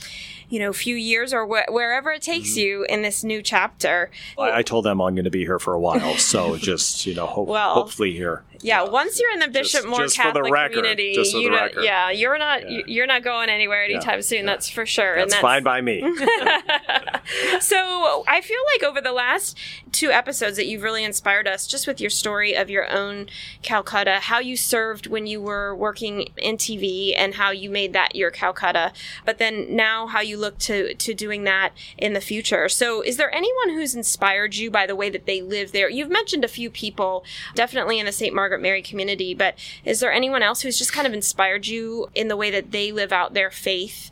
you 0.52 0.58
know 0.58 0.70
few 0.70 0.96
years 0.96 1.32
or 1.32 1.46
wh- 1.46 1.72
wherever 1.72 2.12
it 2.12 2.20
takes 2.20 2.50
mm-hmm. 2.50 2.60
you 2.60 2.86
in 2.90 3.00
this 3.00 3.24
new 3.24 3.40
chapter. 3.40 4.10
I, 4.38 4.58
I, 4.58 4.62
told 4.62 4.84
them 4.84 5.00
I'm 5.00 5.14
going 5.14 5.24
to 5.24 5.30
be 5.30 5.46
here 5.46 5.58
for 5.58 5.72
a 5.72 5.80
while, 5.80 6.18
so 6.18 6.56
just 6.58 7.06
you 7.06 7.14
know, 7.14 7.26
ho- 7.26 7.44
well, 7.44 7.72
hopefully 7.72 8.12
here. 8.12 8.44
Yeah, 8.62 8.82
once 8.84 9.18
you're 9.20 9.32
in 9.32 9.40
the 9.40 9.48
Bishop 9.48 9.86
Moore 9.86 10.06
Catholic 10.06 10.52
record, 10.52 10.74
community, 10.74 11.16
you 11.34 11.50
know, 11.50 11.68
yeah, 11.80 12.10
you're 12.10 12.38
not 12.38 12.70
yeah. 12.70 12.82
you're 12.86 13.06
not 13.06 13.24
going 13.24 13.48
anywhere 13.48 13.84
anytime 13.84 14.18
yeah. 14.18 14.20
soon. 14.20 14.38
Yeah. 14.40 14.46
That's 14.46 14.70
for 14.70 14.86
sure. 14.86 15.16
That's, 15.16 15.24
and 15.24 15.32
that's 15.32 15.40
fine 15.40 15.64
by 15.64 15.80
me. 15.80 16.00
so 17.60 18.24
I 18.28 18.40
feel 18.40 18.60
like 18.74 18.84
over 18.88 19.00
the 19.00 19.12
last 19.12 19.58
two 19.90 20.10
episodes 20.10 20.56
that 20.56 20.66
you've 20.66 20.82
really 20.82 21.02
inspired 21.02 21.48
us, 21.48 21.66
just 21.66 21.86
with 21.86 22.00
your 22.00 22.10
story 22.10 22.54
of 22.54 22.70
your 22.70 22.88
own 22.90 23.26
Calcutta, 23.62 24.20
how 24.20 24.38
you 24.38 24.56
served 24.56 25.08
when 25.08 25.26
you 25.26 25.40
were 25.40 25.74
working 25.74 26.28
in 26.36 26.56
TV, 26.56 27.14
and 27.16 27.34
how 27.34 27.50
you 27.50 27.68
made 27.68 27.92
that 27.92 28.14
your 28.14 28.30
Calcutta, 28.30 28.92
but 29.24 29.38
then 29.38 29.74
now 29.74 30.06
how 30.06 30.20
you 30.20 30.36
look 30.36 30.58
to 30.58 30.94
to 30.94 31.14
doing 31.14 31.42
that 31.44 31.72
in 31.98 32.12
the 32.12 32.20
future. 32.20 32.68
So, 32.68 33.02
is 33.02 33.16
there 33.16 33.34
anyone 33.34 33.70
who's 33.70 33.94
inspired 33.94 34.54
you 34.54 34.70
by 34.70 34.86
the 34.86 34.96
way 34.96 35.10
that 35.10 35.26
they 35.26 35.42
live 35.42 35.72
there? 35.72 35.88
You've 35.88 36.10
mentioned 36.10 36.44
a 36.44 36.48
few 36.48 36.70
people, 36.70 37.24
definitely 37.54 37.98
in 37.98 38.06
the 38.06 38.12
St. 38.12 38.34
Margaret 38.52 38.62
Mary 38.62 38.82
community, 38.82 39.32
but 39.32 39.54
is 39.82 40.00
there 40.00 40.12
anyone 40.12 40.42
else 40.42 40.60
who's 40.60 40.76
just 40.76 40.92
kind 40.92 41.06
of 41.06 41.14
inspired 41.14 41.66
you 41.66 42.08
in 42.14 42.28
the 42.28 42.36
way 42.36 42.50
that 42.50 42.70
they 42.70 42.92
live 42.92 43.10
out 43.10 43.32
their 43.32 43.50
faith 43.50 44.10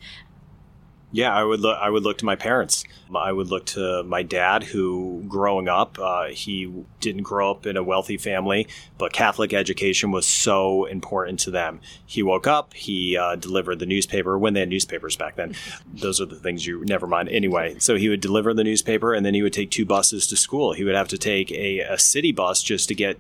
yeah, 1.12 1.35
I 1.35 1.42
would 1.42 1.61
look. 1.61 1.76
I 1.76 1.90
would 1.90 2.04
look 2.04 2.18
to 2.18 2.25
my 2.25 2.37
parents. 2.37 2.85
I 3.14 3.32
would 3.32 3.49
look 3.49 3.66
to 3.66 4.04
my 4.04 4.23
dad, 4.23 4.62
who, 4.62 5.25
growing 5.26 5.66
up, 5.68 5.99
uh, 5.99 6.26
he 6.26 6.73
didn't 7.00 7.25
grow 7.25 7.50
up 7.50 7.66
in 7.66 7.76
a 7.76 7.82
wealthy 7.82 8.16
family, 8.16 8.68
but 8.97 9.12
Catholic 9.12 9.52
education 9.52 10.12
was 10.12 10.26
so 10.26 10.85
important 10.85 11.40
to 11.40 11.50
them. 11.50 11.80
He 12.06 12.23
woke 12.23 12.47
up, 12.47 12.75
he 12.75 13.16
uh, 13.16 13.35
delivered 13.35 13.80
the 13.80 13.87
newspaper 13.87 14.38
when 14.38 14.54
they 14.54 14.61
had 14.61 14.68
newspapers 14.68 15.16
back 15.16 15.35
then. 15.35 15.56
Those 15.92 16.20
are 16.20 16.26
the 16.26 16.37
things 16.37 16.64
you 16.64 16.85
never 16.85 17.09
mind. 17.09 17.28
Anyway, 17.28 17.76
so 17.80 17.97
he 17.97 18.09
would 18.09 18.20
deliver 18.20 18.54
the 18.54 18.64
newspaper, 18.64 19.12
and 19.12 19.26
then 19.26 19.35
he 19.35 19.42
would 19.42 19.52
take 19.52 19.73
two 19.73 19.85
buses 19.85 20.28
to 20.28 20.37
school. 20.37 20.75
He 20.75 20.85
would 20.85 20.94
have 20.94 21.09
to 21.09 21.18
take 21.18 21.50
a, 21.50 21.80
a 21.80 21.99
city 21.99 22.30
bus 22.30 22.62
just 22.62 22.87
to 22.88 22.94
get 22.94 23.18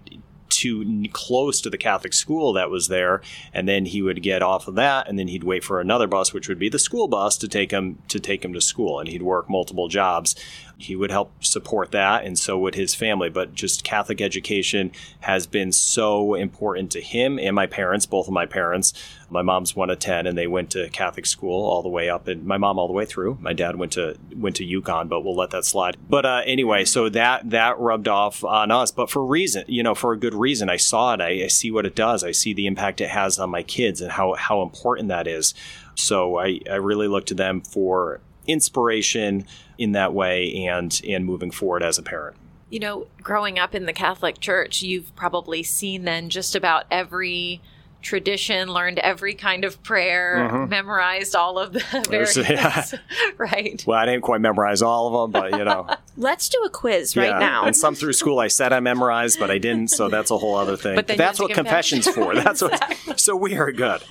too 0.60 1.04
close 1.12 1.60
to 1.60 1.70
the 1.70 1.78
Catholic 1.78 2.12
school 2.12 2.52
that 2.52 2.70
was 2.70 2.88
there, 2.88 3.22
and 3.52 3.68
then 3.68 3.86
he 3.86 4.02
would 4.02 4.22
get 4.22 4.42
off 4.42 4.68
of 4.68 4.74
that, 4.74 5.08
and 5.08 5.18
then 5.18 5.28
he'd 5.28 5.44
wait 5.44 5.64
for 5.64 5.80
another 5.80 6.06
bus, 6.06 6.32
which 6.32 6.48
would 6.48 6.58
be 6.58 6.68
the 6.68 6.78
school 6.78 7.08
bus, 7.08 7.36
to 7.38 7.48
take 7.48 7.70
him 7.70 7.98
to 8.08 8.20
take 8.20 8.44
him 8.44 8.52
to 8.52 8.60
school, 8.60 8.98
and 8.98 9.08
he'd 9.08 9.22
work 9.22 9.48
multiple 9.48 9.88
jobs 9.88 10.34
he 10.80 10.96
would 10.96 11.10
help 11.10 11.44
support 11.44 11.90
that, 11.92 12.24
and 12.24 12.38
so 12.38 12.58
would 12.58 12.74
his 12.74 12.94
family. 12.94 13.28
But 13.28 13.54
just 13.54 13.84
Catholic 13.84 14.20
education 14.20 14.92
has 15.20 15.46
been 15.46 15.72
so 15.72 16.34
important 16.34 16.90
to 16.92 17.00
him 17.00 17.38
and 17.38 17.54
my 17.54 17.66
parents, 17.66 18.06
both 18.06 18.26
of 18.26 18.32
my 18.32 18.46
parents. 18.46 18.92
My 19.28 19.42
mom's 19.42 19.76
one 19.76 19.90
of 19.90 19.98
ten, 19.98 20.26
and 20.26 20.36
they 20.36 20.46
went 20.46 20.70
to 20.70 20.88
Catholic 20.88 21.26
school 21.26 21.64
all 21.64 21.82
the 21.82 21.88
way 21.88 22.08
up, 22.08 22.26
and 22.26 22.44
my 22.44 22.58
mom 22.58 22.78
all 22.78 22.86
the 22.86 22.92
way 22.94 23.04
through. 23.04 23.38
My 23.40 23.52
dad 23.52 23.76
went 23.76 23.92
to 23.92 24.16
went 24.34 24.56
to 24.56 24.66
UConn, 24.66 25.08
but 25.08 25.22
we'll 25.22 25.36
let 25.36 25.50
that 25.50 25.64
slide. 25.64 25.96
But 26.08 26.24
uh, 26.24 26.42
anyway, 26.46 26.84
so 26.84 27.08
that 27.10 27.50
that 27.50 27.78
rubbed 27.78 28.08
off 28.08 28.42
on 28.42 28.70
us, 28.70 28.90
but 28.90 29.10
for 29.10 29.24
reason, 29.24 29.64
you 29.68 29.82
know, 29.82 29.94
for 29.94 30.12
a 30.12 30.18
good 30.18 30.34
reason. 30.34 30.68
I 30.68 30.76
saw 30.76 31.14
it. 31.14 31.20
I, 31.20 31.44
I 31.44 31.46
see 31.48 31.70
what 31.70 31.86
it 31.86 31.94
does. 31.94 32.24
I 32.24 32.32
see 32.32 32.52
the 32.54 32.66
impact 32.66 33.00
it 33.00 33.10
has 33.10 33.38
on 33.38 33.50
my 33.50 33.62
kids 33.62 34.00
and 34.00 34.12
how 34.12 34.34
how 34.34 34.62
important 34.62 35.08
that 35.08 35.26
is. 35.26 35.54
So 35.94 36.38
I, 36.38 36.60
I 36.70 36.76
really 36.76 37.08
look 37.08 37.26
to 37.26 37.34
them 37.34 37.60
for 37.60 38.20
inspiration 38.46 39.46
in 39.78 39.92
that 39.92 40.12
way 40.12 40.66
and 40.66 41.00
and 41.06 41.24
moving 41.24 41.50
forward 41.50 41.82
as 41.82 41.98
a 41.98 42.02
parent. 42.02 42.36
You 42.70 42.78
know, 42.78 43.06
growing 43.22 43.58
up 43.58 43.74
in 43.74 43.86
the 43.86 43.92
Catholic 43.92 44.38
Church, 44.40 44.82
you've 44.82 45.14
probably 45.16 45.62
seen 45.62 46.04
then 46.04 46.28
just 46.28 46.54
about 46.54 46.84
every 46.90 47.60
tradition, 48.02 48.68
learned 48.68 48.98
every 48.98 49.34
kind 49.34 49.64
of 49.64 49.82
prayer, 49.82 50.48
mm-hmm. 50.50 50.68
memorized 50.68 51.34
all 51.34 51.58
of 51.58 51.72
the 51.72 52.04
various, 52.08 52.36
yeah. 52.48 52.84
right? 53.38 53.82
Well, 53.86 53.98
I 53.98 54.06
didn't 54.06 54.22
quite 54.22 54.40
memorize 54.40 54.82
all 54.82 55.06
of 55.06 55.32
them, 55.32 55.40
but 55.42 55.58
you 55.58 55.64
know. 55.64 55.88
Let's 56.16 56.48
do 56.48 56.62
a 56.64 56.70
quiz 56.70 57.16
right 57.16 57.28
yeah. 57.28 57.38
now. 57.38 57.64
And 57.64 57.76
some 57.76 57.94
through 57.94 58.12
school 58.12 58.38
I 58.38 58.48
said 58.48 58.72
I 58.72 58.80
memorized, 58.80 59.38
but 59.38 59.50
I 59.50 59.58
didn't, 59.58 59.88
so 59.88 60.08
that's 60.08 60.30
a 60.30 60.36
whole 60.36 60.56
other 60.56 60.76
thing. 60.76 60.96
But, 60.96 61.06
but 61.06 61.16
that's 61.16 61.40
what 61.40 61.52
confession's 61.52 62.06
for. 62.08 62.34
That's 62.34 62.62
exactly. 62.62 62.96
what. 63.06 63.20
So 63.20 63.36
we 63.36 63.56
are 63.56 63.72
good. 63.72 64.02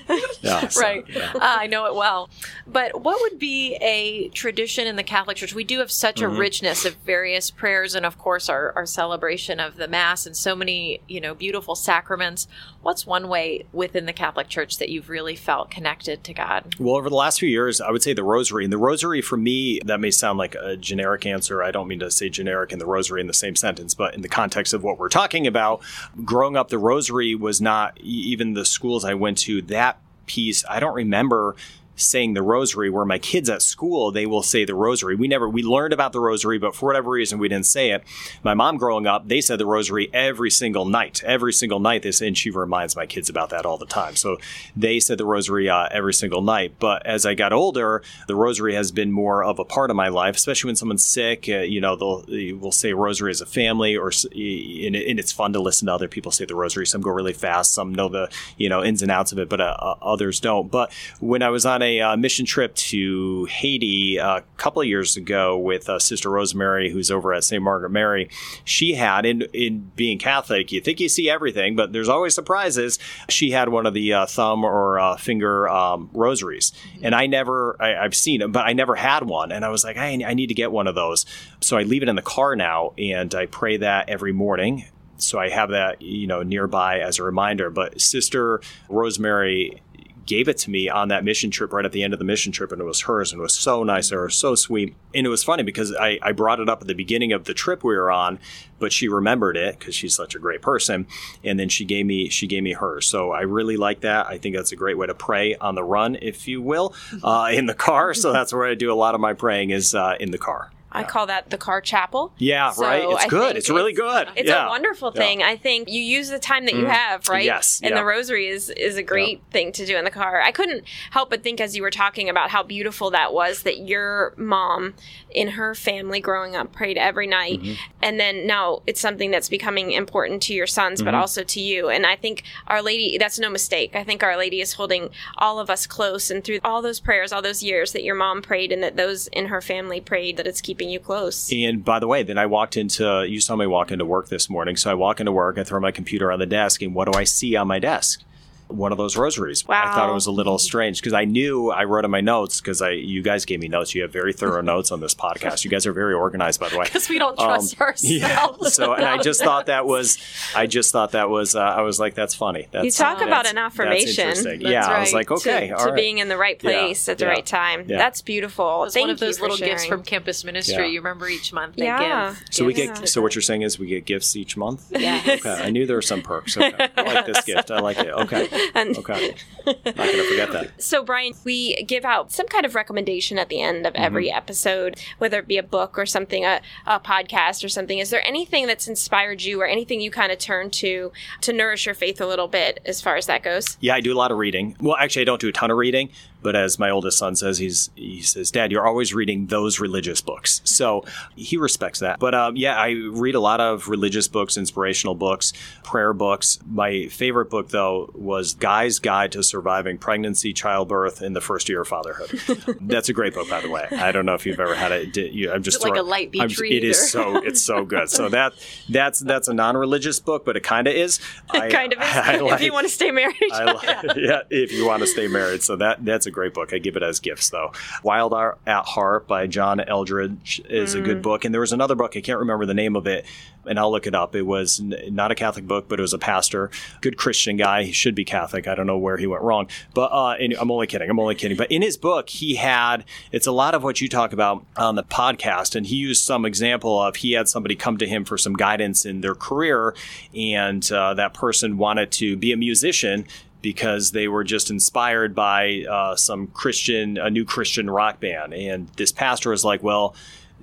Yeah, 0.42 0.68
so, 0.68 0.82
right. 0.82 1.06
Yeah. 1.08 1.32
Uh, 1.36 1.40
I 1.42 1.68
know 1.68 1.86
it 1.86 1.96
well. 1.96 2.30
But 2.66 3.02
what 3.02 3.20
would 3.22 3.40
be 3.40 3.76
a 3.82 4.30
tradition 4.30 4.88
in 4.88 4.96
the 4.96 5.04
Catholic 5.04 5.38
Church? 5.38 5.54
We 5.54 5.64
do 5.64 5.80
have 5.80 5.92
such 5.92 6.18
mm-hmm. 6.18 6.36
a 6.36 6.40
richness 6.40 6.86
of 6.86 6.96
various 6.98 7.52
prayers, 7.52 7.96
and 7.96 8.06
of 8.06 8.18
course 8.18 8.50
our, 8.50 8.72
our 8.76 8.86
celebration 8.86 9.60
of 9.60 9.76
the 9.76 9.88
Mass, 9.88 10.26
and 10.26 10.36
so 10.36 10.56
many 10.56 11.02
you 11.08 11.22
know 11.22 11.34
beautiful 11.34 11.76
sacraments. 11.76 12.48
What's 12.82 13.06
one 13.06 13.28
way 13.28 13.66
within 13.74 14.06
the 14.06 14.14
Catholic 14.14 14.48
Church 14.48 14.78
that 14.78 14.90
you've 14.90 15.10
really 15.10 15.36
felt 15.36 15.70
connected 15.70 16.24
to 16.24 16.34
God? 16.34 16.76
Well, 16.80 16.96
over 16.96 17.10
the 17.10 17.16
last 17.16 17.40
few 17.40 17.50
years, 17.50 17.82
I 17.82 17.92
would 17.92 18.02
say 18.02 18.14
the 18.14 18.24
Rosary. 18.24 18.64
And 18.64 18.72
the 18.72 18.78
Rosary, 18.78 19.22
for 19.22 19.36
me, 19.36 19.82
that 19.86 20.00
may 20.00 20.12
sound 20.12 20.40
like 20.40 20.56
a 20.56 20.78
generic 20.78 21.26
answer. 21.26 21.62
I 21.62 21.72
don't 21.72 21.90
mean 21.90 22.00
to 22.00 22.10
say 22.10 22.30
generic 22.30 22.72
and 22.72 22.80
the 22.80 22.86
Rosary 22.86 23.20
in 23.20 23.28
the 23.28 23.34
same 23.34 23.56
sentence, 23.58 23.94
but 23.94 24.16
in 24.16 24.22
the 24.22 24.30
context 24.30 24.74
of 24.74 24.82
what 24.82 24.98
we're 24.98 25.10
talking 25.10 25.46
about, 25.46 25.82
growing 26.24 26.56
up, 26.56 26.70
the 26.70 26.78
Rosary 26.78 27.36
was 27.36 27.60
not 27.60 28.00
even 28.00 28.54
the 28.54 28.66
schools 28.66 29.04
I 29.04 29.14
went 29.14 29.40
to. 29.40 29.62
That 29.64 30.00
piece, 30.26 30.64
I 30.70 30.80
don't 30.80 30.96
remember 30.96 31.56
saying 32.00 32.34
the 32.34 32.42
rosary 32.42 32.90
where 32.90 33.06
my 33.06 33.20
kids 33.20 33.50
at 33.50 33.62
school 33.62 34.12
they 34.12 34.26
will 34.26 34.44
say 34.44 34.66
the 34.66 34.76
rosary. 34.76 35.16
We 35.16 35.28
never 35.28 35.50
we 35.50 35.64
learned 35.64 35.94
about 35.94 36.14
the 36.14 36.20
rosary 36.20 36.58
but 36.58 36.76
for 36.76 36.88
whatever 36.88 37.12
reason 37.12 37.40
we 37.40 37.50
didn't 37.50 37.66
say 37.66 37.92
it. 37.92 38.04
My 38.44 38.54
mom 38.54 38.78
growing 38.78 39.08
up 39.08 39.28
they 39.28 39.42
said 39.42 39.60
the 39.60 39.66
rosary 39.66 40.10
every 40.14 40.50
single 40.50 40.86
night. 40.86 41.22
Every 41.26 41.54
single 41.54 41.80
night 41.80 42.04
they 42.04 42.12
say 42.12 42.28
and 42.28 42.38
she 42.38 42.50
reminds 42.50 42.96
my 42.96 43.06
kids 43.06 43.30
about 43.30 43.50
that 43.50 43.66
all 43.66 43.78
the 43.78 43.86
time. 43.86 44.16
So 44.16 44.38
they 44.76 45.00
said 45.00 45.18
the 45.18 45.26
rosary 45.26 45.70
uh, 45.70 45.88
every 45.92 46.14
single 46.14 46.42
night. 46.42 46.74
But 46.80 47.06
as 47.06 47.26
i 47.26 47.34
got 47.34 47.54
older 47.54 48.02
the 48.28 48.36
rosary 48.36 48.74
has 48.74 48.92
been 48.92 49.12
more 49.12 49.44
of 49.44 49.60
a 49.60 49.66
part 49.66 49.90
of 49.90 49.96
my 49.96 50.08
life 50.08 50.36
especially 50.36 50.70
when 50.70 50.76
someone's 50.76 51.06
sick 51.06 51.48
uh, 51.50 51.58
you 51.60 51.82
know 51.82 51.96
they'll 51.96 52.24
we'll 52.58 52.72
say 52.72 52.94
rosary 52.94 53.32
as 53.32 53.42
a 53.42 53.46
family 53.46 53.96
or 53.96 54.08
and, 54.10 55.20
it's 55.20 55.32
fun 55.32 55.54
to 55.54 55.60
listen 55.60 55.88
to 55.88 55.94
other 55.94 56.08
people 56.08 56.32
say 56.32 56.46
the 56.46 56.56
rosary. 56.56 56.86
Some 56.86 57.02
go 57.02 57.10
really 57.10 57.34
fast 57.34 57.74
some 57.74 57.94
know 57.94 58.10
the 58.10 58.30
you 58.58 58.70
know 58.70 58.84
ins 58.84 59.02
and 59.02 59.12
outs 59.12 59.32
of 59.32 59.40
it 59.40 59.50
but 59.50 59.60
uh, 59.60 59.76
uh 59.80 59.96
others 60.02 60.40
don't. 60.40 60.72
But 60.72 60.92
when 61.20 61.42
i 61.42 61.50
was 61.50 61.66
on 61.66 61.82
a 61.82 61.89
a 61.90 62.02
uh, 62.02 62.18
mission 62.18 62.46
trip 62.46 62.76
to 62.76 63.46
Haiti 63.46 64.18
a 64.18 64.44
couple 64.58 64.82
of 64.82 64.88
years 64.88 65.18
ago 65.18 65.58
with 65.58 65.90
uh, 65.90 65.98
Sister 66.00 66.30
Rosemary, 66.30 66.92
who's 66.92 67.10
over 67.10 67.34
at 67.34 67.44
St. 67.44 67.62
Margaret 67.62 67.90
Mary. 67.90 68.30
She 68.64 68.94
had, 68.94 69.26
in, 69.26 69.44
in 69.54 69.92
being 69.96 70.20
Catholic, 70.20 70.72
you 70.72 70.82
think 70.82 71.00
you 71.00 71.10
see 71.10 71.30
everything, 71.30 71.76
but 71.76 71.92
there's 71.92 72.10
always 72.10 72.36
surprises. 72.36 73.00
She 73.28 73.52
had 73.52 73.70
one 73.70 73.86
of 73.86 73.94
the 73.94 74.14
uh, 74.14 74.26
thumb 74.28 74.64
or 74.64 75.00
uh, 75.00 75.18
finger 75.18 75.68
um, 75.68 76.10
rosaries. 76.14 76.72
And 77.02 77.16
I 77.16 77.26
never, 77.26 77.76
I, 77.80 78.04
have 78.04 78.16
seen 78.16 78.42
it, 78.42 78.52
but 78.52 78.66
I 78.66 78.74
never 78.74 78.96
had 78.96 79.24
one. 79.24 79.52
And 79.52 79.66
I 79.66 79.70
was 79.70 79.84
like, 79.84 79.98
I, 79.98 80.22
I 80.26 80.34
need 80.34 80.48
to 80.48 80.54
get 80.54 80.72
one 80.72 80.88
of 80.88 80.96
those. 80.96 81.26
So 81.62 81.78
I 81.78 81.84
leave 81.84 82.04
it 82.04 82.10
in 82.10 82.16
the 82.16 82.22
car 82.22 82.56
now 82.56 82.94
and 82.98 83.34
I 83.34 83.48
pray 83.48 83.78
that 83.78 84.10
every 84.10 84.32
morning 84.32 84.86
so 85.22 85.38
I 85.38 85.50
have 85.50 85.72
that 85.72 86.02
you 86.02 86.28
know 86.28 86.44
nearby 86.44 87.00
as 87.00 87.20
a 87.20 87.24
reminder. 87.24 87.70
But 87.70 88.00
Sister 88.00 88.62
Rosemary 88.88 89.82
gave 90.30 90.48
it 90.48 90.60
to 90.60 90.70
me 90.70 90.88
on 90.88 91.08
that 91.08 91.24
mission 91.24 91.50
trip 91.50 91.74
right 91.74 91.86
at 91.86 91.92
the 91.92 92.04
end 92.04 92.14
of 92.14 92.20
the 92.20 92.26
mission 92.26 92.52
trip 92.52 92.72
and 92.72 92.80
it 92.80 92.86
was 92.86 93.02
hers 93.02 93.32
and 93.32 93.40
it 93.40 93.42
was 93.42 93.56
so 93.56 93.84
nice 93.84 94.12
of 94.12 94.20
was 94.20 94.36
so 94.36 94.54
sweet. 94.54 94.96
And 95.16 95.26
it 95.26 95.30
was 95.30 95.44
funny 95.44 95.64
because 95.64 95.94
I, 95.96 96.20
I 96.22 96.34
brought 96.34 96.60
it 96.60 96.70
up 96.70 96.82
at 96.82 96.88
the 96.88 96.94
beginning 96.94 97.34
of 97.34 97.46
the 97.46 97.54
trip 97.56 97.84
we 97.84 97.96
were 97.96 98.12
on 98.12 98.38
but 98.78 98.94
she 98.94 99.10
remembered 99.10 99.58
it 99.58 99.80
because 99.80 99.96
she's 99.96 100.16
such 100.16 100.36
a 100.36 100.40
great 100.40 100.62
person 100.62 101.08
and 101.44 101.60
then 101.60 101.68
she 101.68 101.84
gave 101.84 102.06
me 102.06 102.30
she 102.30 102.46
gave 102.46 102.62
me 102.62 102.74
hers. 102.74 103.08
So 103.08 103.32
i 103.32 103.42
really 103.42 103.76
like 103.76 104.02
that. 104.02 104.28
I 104.28 104.38
think 104.38 104.56
that's 104.56 104.72
a 104.72 104.76
great 104.76 104.98
way 105.00 105.08
to 105.08 105.16
pray 105.16 105.56
on 105.56 105.74
the 105.74 105.84
run 105.84 106.16
if 106.22 106.48
you 106.48 106.62
will 106.62 106.94
uh, 107.24 107.50
in 107.52 107.66
the 107.66 107.74
car. 107.74 108.14
So 108.14 108.32
that's 108.32 108.54
where 108.54 108.68
i 108.68 108.76
do 108.76 108.94
a 108.94 108.94
lot 108.94 109.16
of 109.16 109.22
my 109.22 109.34
praying 109.34 109.72
is 109.72 109.96
uh, 109.96 110.16
in 110.20 110.30
the 110.30 110.38
car 110.38 110.72
I 110.92 111.04
call 111.04 111.28
that 111.28 111.50
the 111.50 111.58
car 111.58 111.82
chapel. 111.82 112.34
Yeah, 112.38 112.72
so 112.72 112.84
right. 112.84 113.04
It's 113.04 113.26
I 113.26 113.28
good. 113.28 113.56
It's 113.58 113.70
really 113.70 113.94
good. 113.94 114.28
It's 114.36 114.50
yeah. 114.50 114.66
a 114.66 114.70
wonderful 114.70 115.12
thing. 115.12 115.42
Yeah. 115.42 115.50
I 115.50 115.58
think 115.58 115.90
you 115.90 116.02
use 116.02 116.30
the 116.30 116.40
time 116.40 116.66
that 116.66 116.74
you 116.74 116.86
mm. 116.86 116.90
have, 116.90 117.28
right? 117.30 117.46
Yes. 117.46 117.80
And 117.84 117.96
the 117.96 118.04
rosary 118.04 118.48
is 118.48 118.70
is 118.70 118.98
a 118.98 119.04
great 119.04 119.42
thing 119.52 119.72
to 119.74 119.86
do 119.86 119.98
in 119.98 120.04
the 120.04 120.12
car. 120.12 120.42
I 120.42 120.52
couldn't 120.52 120.84
help 121.12 121.30
but 121.30 121.44
think 121.44 121.62
as 121.62 121.76
you 121.76 121.84
were 121.84 121.92
talking 121.92 122.30
about 122.30 122.50
how 122.50 122.64
beautiful 122.64 123.12
that 123.12 123.34
was 123.34 123.64
that 123.64 123.80
your 123.80 124.34
mom 124.36 124.96
in 125.30 125.50
her 125.50 125.76
family 125.76 126.20
growing 126.20 126.56
up 126.56 126.72
prayed 126.72 126.98
every 126.98 127.28
night 127.28 127.62
mm-hmm. 127.62 127.74
and 128.02 128.20
then 128.20 128.48
now 128.48 128.82
it's 128.88 129.00
something 129.00 129.30
that's 129.30 129.48
becoming 129.48 129.92
important 129.92 130.42
to 130.42 130.54
your 130.54 130.66
sons 130.66 131.00
mm-hmm. 131.00 131.06
but 131.06 131.14
also 131.14 131.44
to 131.44 131.60
you. 131.60 131.90
And 131.90 132.06
I 132.06 132.16
think 132.16 132.44
Our 132.68 132.82
Lady 132.82 133.18
that's 133.18 133.38
no 133.38 133.50
mistake. 133.50 133.96
I 133.96 134.04
think 134.04 134.24
Our 134.24 134.38
Lady 134.38 134.60
is 134.62 134.74
holding 134.74 135.10
all 135.38 135.60
of 135.60 135.70
us 135.70 135.86
close 135.86 136.32
and 136.32 136.44
through 136.44 136.60
all 136.64 136.82
those 136.82 137.00
prayers, 137.00 137.32
all 137.32 137.42
those 137.42 137.62
years 137.62 137.92
that 137.92 138.04
your 138.04 138.16
mom 138.16 138.42
prayed 138.42 138.72
and 138.72 138.82
that 138.82 138.98
those 138.98 139.28
in 139.28 139.48
her 139.48 139.62
family 139.62 140.02
prayed 140.02 140.38
that 140.38 140.48
it's 140.48 140.62
keeping 140.62 140.79
keeping 140.80 140.92
you 140.92 141.00
close. 141.00 141.52
And 141.52 141.84
by 141.84 142.00
the 142.00 142.08
way, 142.08 142.24
then 142.24 142.38
I 142.38 142.46
walked 142.46 142.78
into, 142.78 143.26
you 143.28 143.42
saw 143.42 143.56
me 143.56 143.68
walk 143.68 143.92
into 143.92 144.06
work 144.06 144.30
this 144.30 144.50
morning. 144.50 144.78
So 144.78 144.90
I 144.90 144.94
walk 144.94 145.20
into 145.20 145.32
work, 145.32 145.58
I 145.58 145.64
throw 145.64 145.80
my 145.80 145.92
computer 145.92 146.32
on 146.32 146.40
the 146.40 146.46
desk, 146.46 146.82
and 146.82 146.96
what 146.96 147.12
do 147.12 147.20
I 147.20 147.26
see 147.26 147.56
on 147.56 147.68
my 147.68 147.80
desk? 147.80 148.24
One 148.70 148.92
of 148.92 148.98
those 148.98 149.18
rosaries. 149.18 149.68
Wow. 149.68 149.82
I 149.84 149.96
thought 149.96 150.10
it 150.10 150.14
was 150.14 150.28
a 150.28 150.32
little 150.32 150.60
strange 150.60 151.02
because 151.02 151.14
I 151.14 151.26
knew 151.26 151.72
I 151.72 151.84
wrote 151.84 152.06
in 152.06 152.12
my 152.12 152.22
notes 152.22 152.62
because 152.62 152.82
I 152.82 152.92
you 152.92 153.22
guys 153.22 153.44
gave 153.46 153.60
me 153.60 153.68
notes. 153.68 153.96
You 153.96 154.04
have 154.04 154.14
very 154.14 154.32
thorough 154.32 154.62
notes 154.62 154.92
on 154.92 155.00
this 155.00 155.16
podcast. 155.16 155.64
You 155.64 155.72
guys 155.72 155.86
are 155.86 155.94
very 155.94 156.14
organized, 156.14 156.60
by 156.60 156.70
the 156.70 156.78
way. 156.78 156.86
Because 156.86 157.10
we 157.10 157.20
don't 157.20 157.38
trust 157.38 157.76
um, 157.80 157.88
ourselves. 157.88 158.10
Yeah. 158.10 158.48
So 158.70 158.94
and 158.94 159.06
I 159.06 159.18
just 159.18 159.44
thought 159.44 159.66
that 159.66 159.86
was 159.86 160.18
I 160.56 160.68
just 160.68 160.92
thought 160.92 161.12
that 161.12 161.30
was 161.30 161.56
uh, 161.56 161.60
I 161.62 161.82
was 161.82 162.00
like 162.00 162.14
that's 162.14 162.36
funny. 162.36 162.68
That's, 162.72 162.86
you 162.86 162.92
talk 162.92 163.22
about 163.22 163.48
an 163.48 163.58
affirmation. 163.58 164.28
That's 164.28 164.44
that's 164.44 164.62
yeah, 164.62 164.88
right. 164.88 164.98
I 164.98 165.00
was 165.00 165.14
like 165.14 165.32
okay, 165.32 165.70
to, 165.70 165.86
to 165.88 165.94
being 165.94 166.20
in 166.20 166.28
the 166.28 166.38
right 166.38 166.60
place 166.60 167.08
yeah. 167.08 167.12
at 167.12 167.18
the 167.18 167.26
yeah. 167.26 167.32
right 167.32 167.46
time. 167.46 167.88
That's 167.88 168.22
beautiful. 168.22 168.84
It's 168.84 168.94
Thank 168.94 169.06
one 169.06 169.10
of 169.10 169.20
those 169.20 169.42
little 169.42 169.58
sharing. 169.58 169.74
gifts 169.74 169.86
from 169.86 170.04
campus 170.04 170.44
ministry. 170.44 170.90
You 170.90 171.00
remember 171.00 171.28
each 171.28 171.52
month 171.52 171.76
they 171.76 171.86
yeah. 171.86 172.30
give. 172.30 172.44
So 172.52 172.66
we 172.66 172.74
get 172.74 173.10
so 173.10 173.22
what 173.22 173.34
you're 173.36 173.42
saying 173.42 173.64
is 173.64 173.80
we 173.80 173.88
get 173.88 174.06
gifts 174.06 174.36
each 174.36 174.56
month. 174.56 174.92
Yeah. 174.92 175.22
Okay. 175.26 175.50
I 175.52 175.70
knew 175.70 175.86
there 175.86 175.96
were 175.96 176.02
some 176.02 176.22
perks. 176.22 176.58
Okay. 176.58 176.90
I 176.98 177.02
like 177.02 177.26
this 177.26 177.44
gift. 177.44 177.72
I 177.72 177.80
like 177.80 177.98
it. 177.98 178.10
Okay. 178.10 178.48
Okay. 178.76 179.36
Not 179.66 179.84
gonna 179.96 180.24
forget 180.24 180.52
that. 180.52 180.82
So, 180.82 181.04
Brian, 181.04 181.34
we 181.44 181.76
give 181.84 182.04
out 182.06 182.32
some 182.32 182.48
kind 182.48 182.66
of 182.66 182.74
recommendation 182.76 183.38
at 183.38 183.50
the 183.50 183.62
end 183.62 183.86
of 183.86 183.94
every 183.96 184.28
Mm-hmm. 184.30 184.38
episode, 184.38 185.00
whether 185.20 185.40
it 185.40 185.48
be 185.48 185.58
a 185.58 185.64
book 185.64 185.98
or 185.98 186.06
something, 186.06 186.44
a, 186.46 186.62
a 186.88 187.00
podcast 187.00 187.64
or 187.64 187.70
something. 187.70 188.00
Is 188.00 188.10
there 188.10 188.26
anything 188.28 188.68
that's 188.68 188.88
inspired 188.88 189.42
you, 189.44 189.62
or 189.62 189.66
anything 189.66 190.02
you 190.02 190.12
kind 190.12 190.32
of 190.32 190.40
turn 190.40 190.70
to 190.72 191.12
to 191.42 191.54
nourish 191.54 191.86
your 191.86 191.96
faith 191.96 192.20
a 192.22 192.26
little 192.26 192.48
bit, 192.48 192.80
as 192.86 193.02
far 193.02 193.16
as 193.16 193.28
that 193.28 193.44
goes? 193.44 193.78
Yeah, 193.80 193.96
I 193.96 194.02
do 194.02 194.12
a 194.14 194.18
lot 194.18 194.32
of 194.32 194.38
reading. 194.38 194.76
Well, 194.82 194.96
actually, 195.00 195.22
I 195.24 195.26
don't 195.26 195.42
do 195.42 195.50
a 195.50 195.52
ton 195.52 195.70
of 195.72 195.78
reading, 195.78 196.10
but 196.42 196.56
as 196.56 196.80
my 196.80 196.90
oldest 196.90 197.18
son 197.18 197.36
says, 197.36 197.58
he's 197.58 197.90
he 197.96 198.22
says, 198.22 198.52
"Dad, 198.52 198.72
you're 198.72 198.86
always 198.88 199.14
reading 199.14 199.48
those 199.48 199.80
religious 199.80 200.22
books." 200.22 200.62
So 200.64 201.04
he 201.36 201.58
respects 201.58 202.00
that. 202.00 202.20
But 202.20 202.34
um, 202.36 202.56
yeah, 202.56 202.76
I 202.78 202.92
read 203.12 203.36
a 203.36 203.40
lot 203.40 203.60
of 203.62 203.88
religious 203.88 204.28
books, 204.28 204.58
inspirational 204.58 205.16
books, 205.16 205.54
prayer 205.84 206.14
books. 206.14 206.60
My 206.66 207.08
favorite 207.08 207.50
book, 207.50 207.70
though, 207.70 208.12
was 208.14 208.54
Guy's 208.54 209.00
Guide 209.00 209.32
to 209.34 209.44
Surviving 209.44 209.98
Pregnancy, 209.98 210.54
Childbirth, 210.54 211.22
in 211.22 211.34
the 211.34 211.42
First 211.42 211.70
Year 211.70 211.82
of 211.82 211.88
Fatherhood. 211.88 212.30
That's 212.82 213.10
a 213.10 213.14
great 213.14 213.34
book, 213.34 213.50
by 213.50 213.62
the 213.62 213.70
way. 213.70 213.88
I 213.92 214.12
don't 214.12 214.26
know 214.26 214.34
if 214.36 214.46
you've 214.46 214.60
ever 214.60 214.76
had 214.76 214.92
it. 214.92 215.16
You, 215.18 215.52
I'm 215.52 215.64
just 215.64 215.84
it 215.84 215.88
like 215.90 215.98
a 216.00 216.02
light 216.04 216.32
beach 216.32 216.42
I'm- 216.42 216.52
read, 216.60 216.72
It 216.72 216.84
is 216.84 217.12
so 217.12 217.38
it's 217.44 217.62
so 217.62 217.86
good. 217.86 218.10
So 218.10 218.30
that 218.38 218.54
that's 218.88 219.20
that's 219.20 219.48
a 219.48 219.54
non-religious 219.54 220.20
book, 220.20 220.46
but 220.46 220.56
it 220.58 220.64
kind 220.64 220.88
of 220.88 220.94
is. 220.94 221.20
I- 221.50 221.70
kind 221.70 221.94
of 221.94 222.00
is. 222.02 222.08
I 222.16 222.36
if 222.36 222.42
like- 222.42 222.62
you 222.62 222.74
want 222.74 222.88
to 222.88 222.94
stay 222.94 223.12
married. 223.12 223.36
I 223.52 223.64
like, 223.74 224.18
yeah, 224.18 224.42
if 224.50 224.72
you 224.72 224.86
want 224.86 225.02
to 225.02 225.08
stay 225.08 225.28
married. 225.28 225.64
So 225.64 225.76
that 225.78 226.04
that's 226.06 226.26
a 226.26 226.29
great 226.32 226.54
book. 226.54 226.74
I 226.74 226.78
give 226.78 226.96
it 226.96 227.04
as 227.04 227.20
gifts 227.20 227.50
though. 227.50 227.72
Wild 228.04 228.34
at 228.34 228.86
Heart 228.86 229.28
by 229.28 229.48
John 229.48 229.80
Eldredge 229.80 230.62
is 230.70 230.94
a 230.94 231.02
good 231.02 231.22
book, 231.22 231.46
and 231.46 231.54
there 231.54 231.62
was 231.62 231.72
another 231.72 231.96
book 231.96 232.16
I 232.16 232.22
can't 232.22 232.40
remember 232.40 232.66
the 232.66 232.74
name 232.74 232.96
of 232.96 233.08
it, 233.08 233.26
and 233.66 233.80
I'll 233.80 233.92
look 233.92 234.08
it 234.08 234.16
up. 234.16 234.36
It 234.36 234.44
was 234.44 234.80
not 234.80 235.32
a 235.32 235.36
Catholic 235.36 235.68
book, 235.68 235.88
but 235.88 236.00
it 236.00 236.02
was 236.02 236.14
a 236.14 236.18
pastor, 236.18 236.72
good 237.02 237.18
Christian 237.18 237.58
guy. 237.58 237.84
He 237.84 237.92
should 237.92 238.16
be 238.16 238.26
Catholic. 238.26 238.68
I 238.68 238.76
don't 238.76 238.88
know 238.88 238.98
where 238.98 239.18
he 239.18 239.28
went 239.28 239.44
wrong, 239.44 239.68
but 239.94 240.12
uh, 240.12 240.36
and 240.40 240.54
I'm 240.54 240.72
only 240.72 240.88
kidding. 240.88 241.10
I'm 241.10 241.20
only 241.20 241.36
kidding. 241.36 241.58
But 241.58 241.72
in 241.72 241.82
his 241.82 241.98
book, 241.98 242.30
he 242.30 242.56
had 242.56 243.06
it's 243.32 243.48
a 243.48 243.52
lot 243.52 243.74
of 243.74 243.84
what 243.84 244.02
you 244.02 244.10
talk 244.10 244.34
about 244.34 244.66
on 244.76 244.96
the 244.96 245.04
podcast, 245.04 245.76
and 245.76 245.86
he 245.86 245.96
used 245.96 246.24
some 246.24 246.46
example 246.46 247.02
of 247.02 247.18
he 247.18 247.34
had 247.34 247.48
somebody 247.48 247.76
come 247.76 247.98
to 247.98 248.08
him 248.08 248.26
for 248.26 248.38
some 248.38 248.54
guidance 248.54 249.06
in 249.06 249.22
their 249.22 249.36
career, 249.36 249.94
and 250.36 250.92
uh, 250.92 251.14
that 251.14 251.34
person 251.34 251.78
wanted 251.78 252.12
to 252.12 252.36
be 252.36 252.52
a 252.52 252.58
musician 252.58 253.26
because 253.62 254.12
they 254.12 254.28
were 254.28 254.44
just 254.44 254.70
inspired 254.70 255.36
by 255.36 255.84
uh, 255.90 256.16
some 256.16 256.48
Christian, 256.48 257.18
a 257.18 257.30
new 257.30 257.46
Christian 257.46 257.90
rock 257.90 258.20
band. 258.20 258.54
And 258.54 258.88
this 258.90 259.12
pastor 259.12 259.50
was 259.50 259.66
like, 259.66 259.84
Well, 259.84 260.16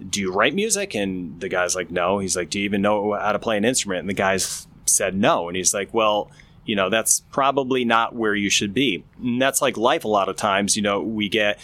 do 0.09 0.21
you 0.21 0.33
write 0.33 0.55
music? 0.55 0.95
And 0.95 1.41
the 1.41 1.49
guy's 1.49 1.75
like, 1.75 1.91
No. 1.91 2.19
He's 2.19 2.37
like, 2.37 2.51
Do 2.51 2.59
you 2.59 2.65
even 2.65 2.83
know 2.83 3.13
how 3.15 3.33
to 3.33 3.39
play 3.39 3.57
an 3.57 3.65
instrument? 3.65 4.01
And 4.01 4.09
the 4.09 4.15
guy's 4.15 4.67
said 4.87 5.15
no. 5.15 5.49
And 5.49 5.57
he's 5.57 5.75
like, 5.75 5.93
Well, 5.93 6.31
you 6.65 6.75
know, 6.75 6.89
that's 6.91 7.21
probably 7.31 7.85
not 7.85 8.15
where 8.15 8.35
you 8.35 8.51
should 8.51 8.75
be. 8.75 9.05
And 9.23 9.41
that's 9.41 9.63
like 9.63 9.77
life 9.77 10.05
a 10.05 10.09
lot 10.09 10.29
of 10.29 10.37
times. 10.37 10.77
You 10.77 10.83
know, 10.83 11.01
we 11.01 11.29
get. 11.29 11.59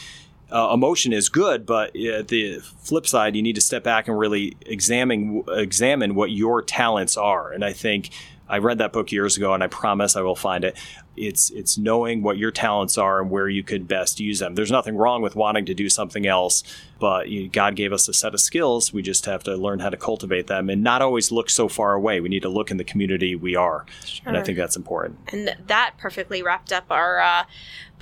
Uh, 0.51 0.71
emotion 0.75 1.15
is 1.15 1.31
good, 1.31 1.65
but 1.65 1.89
uh, 1.97 2.21
the 2.29 2.59
flip 2.83 3.07
side, 3.07 3.35
you 3.35 3.41
need 3.41 3.55
to 3.55 3.61
step 3.63 3.83
back 3.83 4.07
and 4.07 4.19
really 4.19 4.55
examine 4.67 5.43
examine 5.49 6.15
what 6.15 6.31
your 6.31 6.61
talents 6.61 7.17
are. 7.17 7.51
And 7.53 7.65
I 7.65 7.73
think 7.73 8.11
I 8.53 8.59
read 8.59 8.77
that 8.79 8.93
book 8.93 9.11
years 9.11 9.39
ago, 9.39 9.55
and 9.55 9.65
I 9.65 9.67
promise 9.67 10.15
I 10.15 10.21
will 10.21 10.37
find 10.37 10.63
it. 10.63 10.77
It's 11.17 11.51
it's 11.51 11.77
knowing 11.77 12.23
what 12.23 12.39
your 12.39 12.51
talents 12.51 12.97
are 12.97 13.21
and 13.21 13.31
where 13.31 13.49
you 13.49 13.63
could 13.63 13.87
best 13.87 14.21
use 14.21 14.39
them. 14.39 14.55
There's 14.55 14.71
nothing 14.71 14.97
wrong 14.97 15.23
with 15.23 15.37
wanting 15.37 15.67
to 15.67 15.75
do 15.75 15.89
something 15.89 16.27
else, 16.27 16.63
but 17.03 17.29
you, 17.29 17.49
God 17.49 17.75
gave 17.75 17.93
us 17.93 18.07
a 18.07 18.13
set 18.13 18.33
of 18.33 18.41
skills. 18.41 18.93
We 18.93 19.03
just 19.03 19.27
have 19.27 19.43
to 19.43 19.57
learn 19.57 19.81
how 19.81 19.91
to 19.91 19.97
cultivate 19.97 20.47
them 20.47 20.71
and 20.71 20.85
not 20.85 21.03
always 21.03 21.33
look 21.33 21.51
so 21.51 21.67
far 21.67 21.95
away. 21.95 22.21
We 22.21 22.29
need 22.29 22.43
to 22.43 22.49
look 22.49 22.71
in 22.71 22.77
the 22.77 22.85
community 22.85 23.35
we 23.35 23.57
are, 23.57 23.85
and 24.25 24.37
I 24.37 24.43
think 24.45 24.57
that's 24.57 24.77
important. 24.77 25.19
And 25.33 25.57
that 25.67 25.95
perfectly 25.99 26.45
wrapped 26.45 26.73
up 26.73 26.85
our 26.91 27.19
uh, 27.19 27.45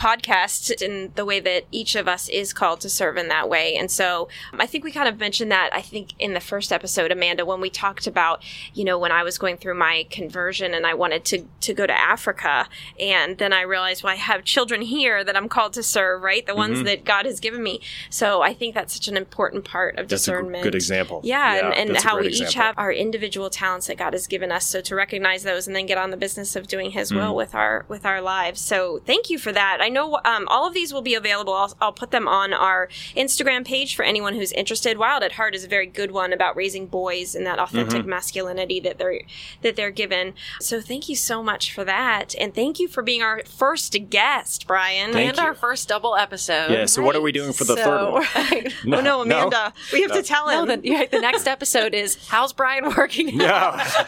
podcast 0.01 0.81
in 0.81 1.13
the 1.15 1.27
way 1.27 1.41
that 1.41 1.65
each 1.71 1.95
of 1.95 2.09
us 2.09 2.29
is 2.31 2.55
called 2.55 2.81
to 2.81 2.89
serve 2.89 3.19
in 3.19 3.29
that 3.29 3.51
way. 3.51 3.77
And 3.77 3.91
so 3.91 4.29
um, 4.53 4.61
I 4.61 4.67
think 4.67 4.83
we 4.83 4.93
kind 4.93 5.09
of 5.09 5.19
mentioned 5.19 5.53
that, 5.53 5.69
I 5.75 5.83
think, 5.83 6.15
in 6.19 6.33
the 6.33 6.41
first 6.41 6.73
episode, 6.73 7.13
Amanda, 7.13 7.45
when 7.45 7.61
we 7.61 7.69
talked 7.69 8.07
about, 8.07 8.43
you 8.73 8.83
know, 8.83 8.99
when 8.99 9.13
I 9.13 9.23
was 9.23 9.37
going 9.37 9.59
through 9.59 9.75
my 9.75 10.07
conversion 10.11 10.73
and 10.73 10.87
I 10.87 10.95
wanted 10.95 11.25
to, 11.27 11.47
to 11.61 11.75
go 11.75 11.87
to 11.87 11.93
Africa. 11.93 12.67
And 12.99 13.37
then 13.37 13.53
I 13.53 13.61
realized, 13.61 14.03
well, 14.03 14.15
I 14.15 14.17
have 14.17 14.43
children 14.45 14.81
here 14.81 15.23
that 15.23 15.37
I'm 15.37 15.51
called 15.51 15.75
to 15.75 15.83
serve, 15.83 16.23
right? 16.23 16.47
The 16.47 16.55
ones 16.55 16.83
that 16.85 17.05
God 17.05 17.27
has 17.27 17.39
given 17.39 17.63
me. 17.63 17.81
So 18.09 18.41
I 18.41 18.55
think 18.55 18.75
that's 18.75 18.90
such 18.91 19.09
an 19.09 19.17
important 19.17 19.65
part 19.65 19.99
of 19.99 20.09
That's 20.09 20.27
a 20.27 20.31
g- 20.31 20.33
discernment. 20.37 20.63
good 20.65 20.75
example. 20.75 21.21
Yeah, 21.25 21.55
Yeah, 21.57 21.71
and, 21.77 21.91
and 21.91 21.97
how 21.99 22.17
we 22.17 22.23
great 22.23 22.35
each 22.35 22.55
have 22.55 22.75
our 22.79 22.93
individual 22.93 23.51
talents 23.51 23.87
that 23.89 23.97
God 23.99 24.13
has 24.13 24.27
given 24.27 24.51
us. 24.53 24.67
So 24.67 24.81
to 24.81 24.95
recognize 24.95 25.43
those 25.43 25.67
and 25.67 25.75
then 25.77 25.87
get 25.87 25.99
on 25.99 26.11
the 26.11 26.17
business 26.17 26.57
of 26.57 26.67
doing 26.67 26.91
His 26.93 27.11
Mm-hmm. 27.11 27.19
will 27.19 27.35
with 27.35 27.55
our 27.55 27.85
with 27.89 28.05
our 28.07 28.21
lives. 28.21 28.61
So 28.61 29.01
thank 29.07 29.31
you 29.31 29.39
for 29.39 29.53
that. 29.53 29.79
I 29.81 29.89
know 29.89 30.19
um, 30.25 30.47
all 30.49 30.67
of 30.67 30.75
these 30.75 30.93
will 30.93 31.03
be 31.03 31.15
available. 31.15 31.53
I'll, 31.55 31.75
I'll 31.81 31.93
put 31.93 32.11
them 32.11 32.29
on 32.29 32.53
our 32.53 32.89
Instagram 33.17 33.65
page 33.67 33.97
for 33.97 34.05
anyone 34.05 34.35
who's 34.35 34.53
interested. 34.53 34.99
Wild 34.99 35.23
at 35.23 35.33
Heart 35.33 35.55
is 35.55 35.65
a 35.65 35.69
very 35.69 35.87
good 35.87 36.11
one 36.11 36.33
about 36.33 36.57
raising 36.57 36.87
boys 36.87 37.35
and 37.35 37.47
that 37.47 37.59
authentic 37.59 38.01
Mm-hmm. 38.03 38.09
masculinity 38.11 38.81
that 38.81 38.99
they're 38.99 39.21
that 39.63 39.77
they're 39.77 39.91
given. 39.91 40.35
So 40.61 40.81
thank 40.81 41.09
you 41.09 41.17
so 41.17 41.43
much 41.43 41.73
for 41.75 41.85
that, 41.85 42.35
and 42.39 42.55
thank 42.55 42.79
you 42.79 42.87
for 42.89 43.03
being 43.03 43.23
our 43.23 43.43
first 43.47 43.97
guest, 44.11 44.67
Brian. 44.67 45.13
Thank 45.13 45.29
and 45.31 45.39
you. 45.39 45.43
our 45.45 45.55
first 45.55 45.89
double 45.89 46.17
episode. 46.17 46.71
Yeah. 46.71 46.87
So 46.87 47.03
what 47.03 47.17
are 47.17 47.21
we 47.21 47.33
doing 47.33 47.53
for 47.53 47.65
the 47.65 47.77
third 47.77 47.85
So- 47.85 48.63
one? 48.85 48.95
oh 48.99 49.01
no, 49.01 49.23
Amanda, 49.23 49.73
we 49.93 50.03
have 50.03 50.13
to 50.13 50.23
tell 50.23 50.47
No, 50.49 50.65
him. 50.65 50.81
the, 50.83 50.89
yeah, 50.89 51.07
the 51.07 51.21
next 51.21 51.47
episode 51.47 51.95
is 51.95 52.17
how's 52.29 52.53
Brian 52.53 52.85
working? 52.97 53.29
Yeah. 53.41 54.05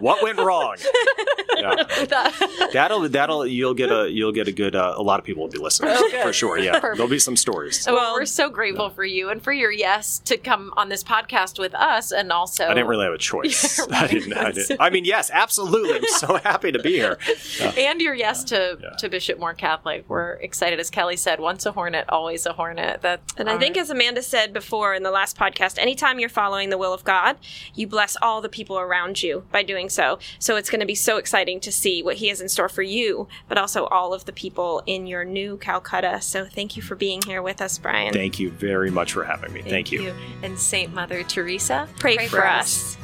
what 0.00 0.22
went 0.22 0.38
wrong? 0.38 0.76
Yeah. 1.56 1.74
That- 2.06 2.70
That'll 2.72 3.08
that'll 3.08 3.46
you'll 3.46 3.74
get 3.74 3.90
a 3.92 4.10
you'll 4.10 4.32
get 4.32 4.48
a 4.48 4.52
good 4.52 4.74
uh, 4.74 4.94
a 4.96 5.02
lot 5.02 5.18
of 5.20 5.24
people 5.24 5.42
will 5.44 5.50
be 5.50 5.58
listening 5.58 5.96
for 6.22 6.32
sure. 6.32 6.58
Yeah, 6.58 6.78
there'll 6.80 7.08
be 7.08 7.18
some 7.18 7.36
stories. 7.36 7.86
well, 7.86 8.14
we're 8.14 8.24
so 8.26 8.50
grateful 8.50 8.90
for 8.90 9.04
you 9.04 9.28
and 9.30 9.42
for 9.42 9.52
your 9.52 9.70
yes 9.70 10.18
to 10.20 10.36
come 10.36 10.72
on 10.76 10.88
this 10.88 11.04
podcast 11.04 11.58
with 11.58 11.74
us, 11.74 12.10
and 12.12 12.32
also 12.32 12.64
I 12.64 12.74
didn't 12.74 12.88
really 12.88 13.04
have 13.04 13.14
a 13.14 13.18
choice. 13.18 13.78
Yeah, 13.78 13.84
I 14.00 14.06
didn't. 14.08 14.32
I, 14.34 14.50
didn't. 14.52 14.76
I 14.80 14.90
mean, 14.90 15.04
yes, 15.04 15.30
absolutely. 15.32 15.96
I'm 15.98 16.04
so 16.18 16.36
happy 16.36 16.72
to 16.72 16.78
be 16.80 16.92
here. 16.94 17.18
and 17.76 18.00
your 18.00 18.14
yes 18.14 18.42
to 18.44 18.78
Yeah. 18.82 18.90
to 18.98 19.08
Bishop 19.08 19.38
Moore 19.38 19.54
Catholic. 19.54 20.04
We're 20.08 20.32
excited, 20.34 20.80
as 20.80 20.90
Kelly 20.90 21.16
said. 21.16 21.38
Once 21.40 21.64
a 21.66 21.72
hornet, 21.72 22.06
always 22.08 22.44
a 22.46 22.52
hornet. 22.52 23.02
That 23.02 23.20
And 23.36 23.48
I 23.48 23.58
think, 23.58 23.73
as 23.76 23.90
Amanda 23.90 24.22
said 24.22 24.52
before 24.52 24.94
in 24.94 25.02
the 25.02 25.10
last 25.10 25.36
podcast, 25.36 25.78
anytime 25.78 26.18
you're 26.18 26.28
following 26.28 26.70
the 26.70 26.78
will 26.78 26.92
of 26.92 27.04
God, 27.04 27.36
you 27.74 27.86
bless 27.86 28.16
all 28.20 28.40
the 28.40 28.48
people 28.48 28.78
around 28.78 29.22
you 29.22 29.44
by 29.52 29.62
doing 29.62 29.88
so. 29.88 30.18
So 30.38 30.56
it's 30.56 30.70
going 30.70 30.80
to 30.80 30.86
be 30.86 30.94
so 30.94 31.16
exciting 31.16 31.60
to 31.60 31.72
see 31.72 32.02
what 32.02 32.16
He 32.16 32.28
has 32.28 32.40
in 32.40 32.48
store 32.48 32.68
for 32.68 32.82
you, 32.82 33.28
but 33.48 33.58
also 33.58 33.86
all 33.86 34.14
of 34.14 34.24
the 34.24 34.32
people 34.32 34.82
in 34.86 35.06
your 35.06 35.24
new 35.24 35.56
Calcutta. 35.56 36.20
So 36.20 36.44
thank 36.44 36.76
you 36.76 36.82
for 36.82 36.94
being 36.94 37.22
here 37.22 37.42
with 37.42 37.60
us, 37.60 37.78
Brian. 37.78 38.12
Thank 38.12 38.38
you 38.38 38.50
very 38.50 38.90
much 38.90 39.12
for 39.12 39.24
having 39.24 39.52
me. 39.52 39.62
Thank, 39.62 39.92
you. 39.92 40.14
And 40.42 40.58
Saint 40.58 40.94
Mother 40.94 41.22
Teresa, 41.24 41.88
Pray, 41.98 42.26
for, 42.28 42.46
us. 42.46 42.96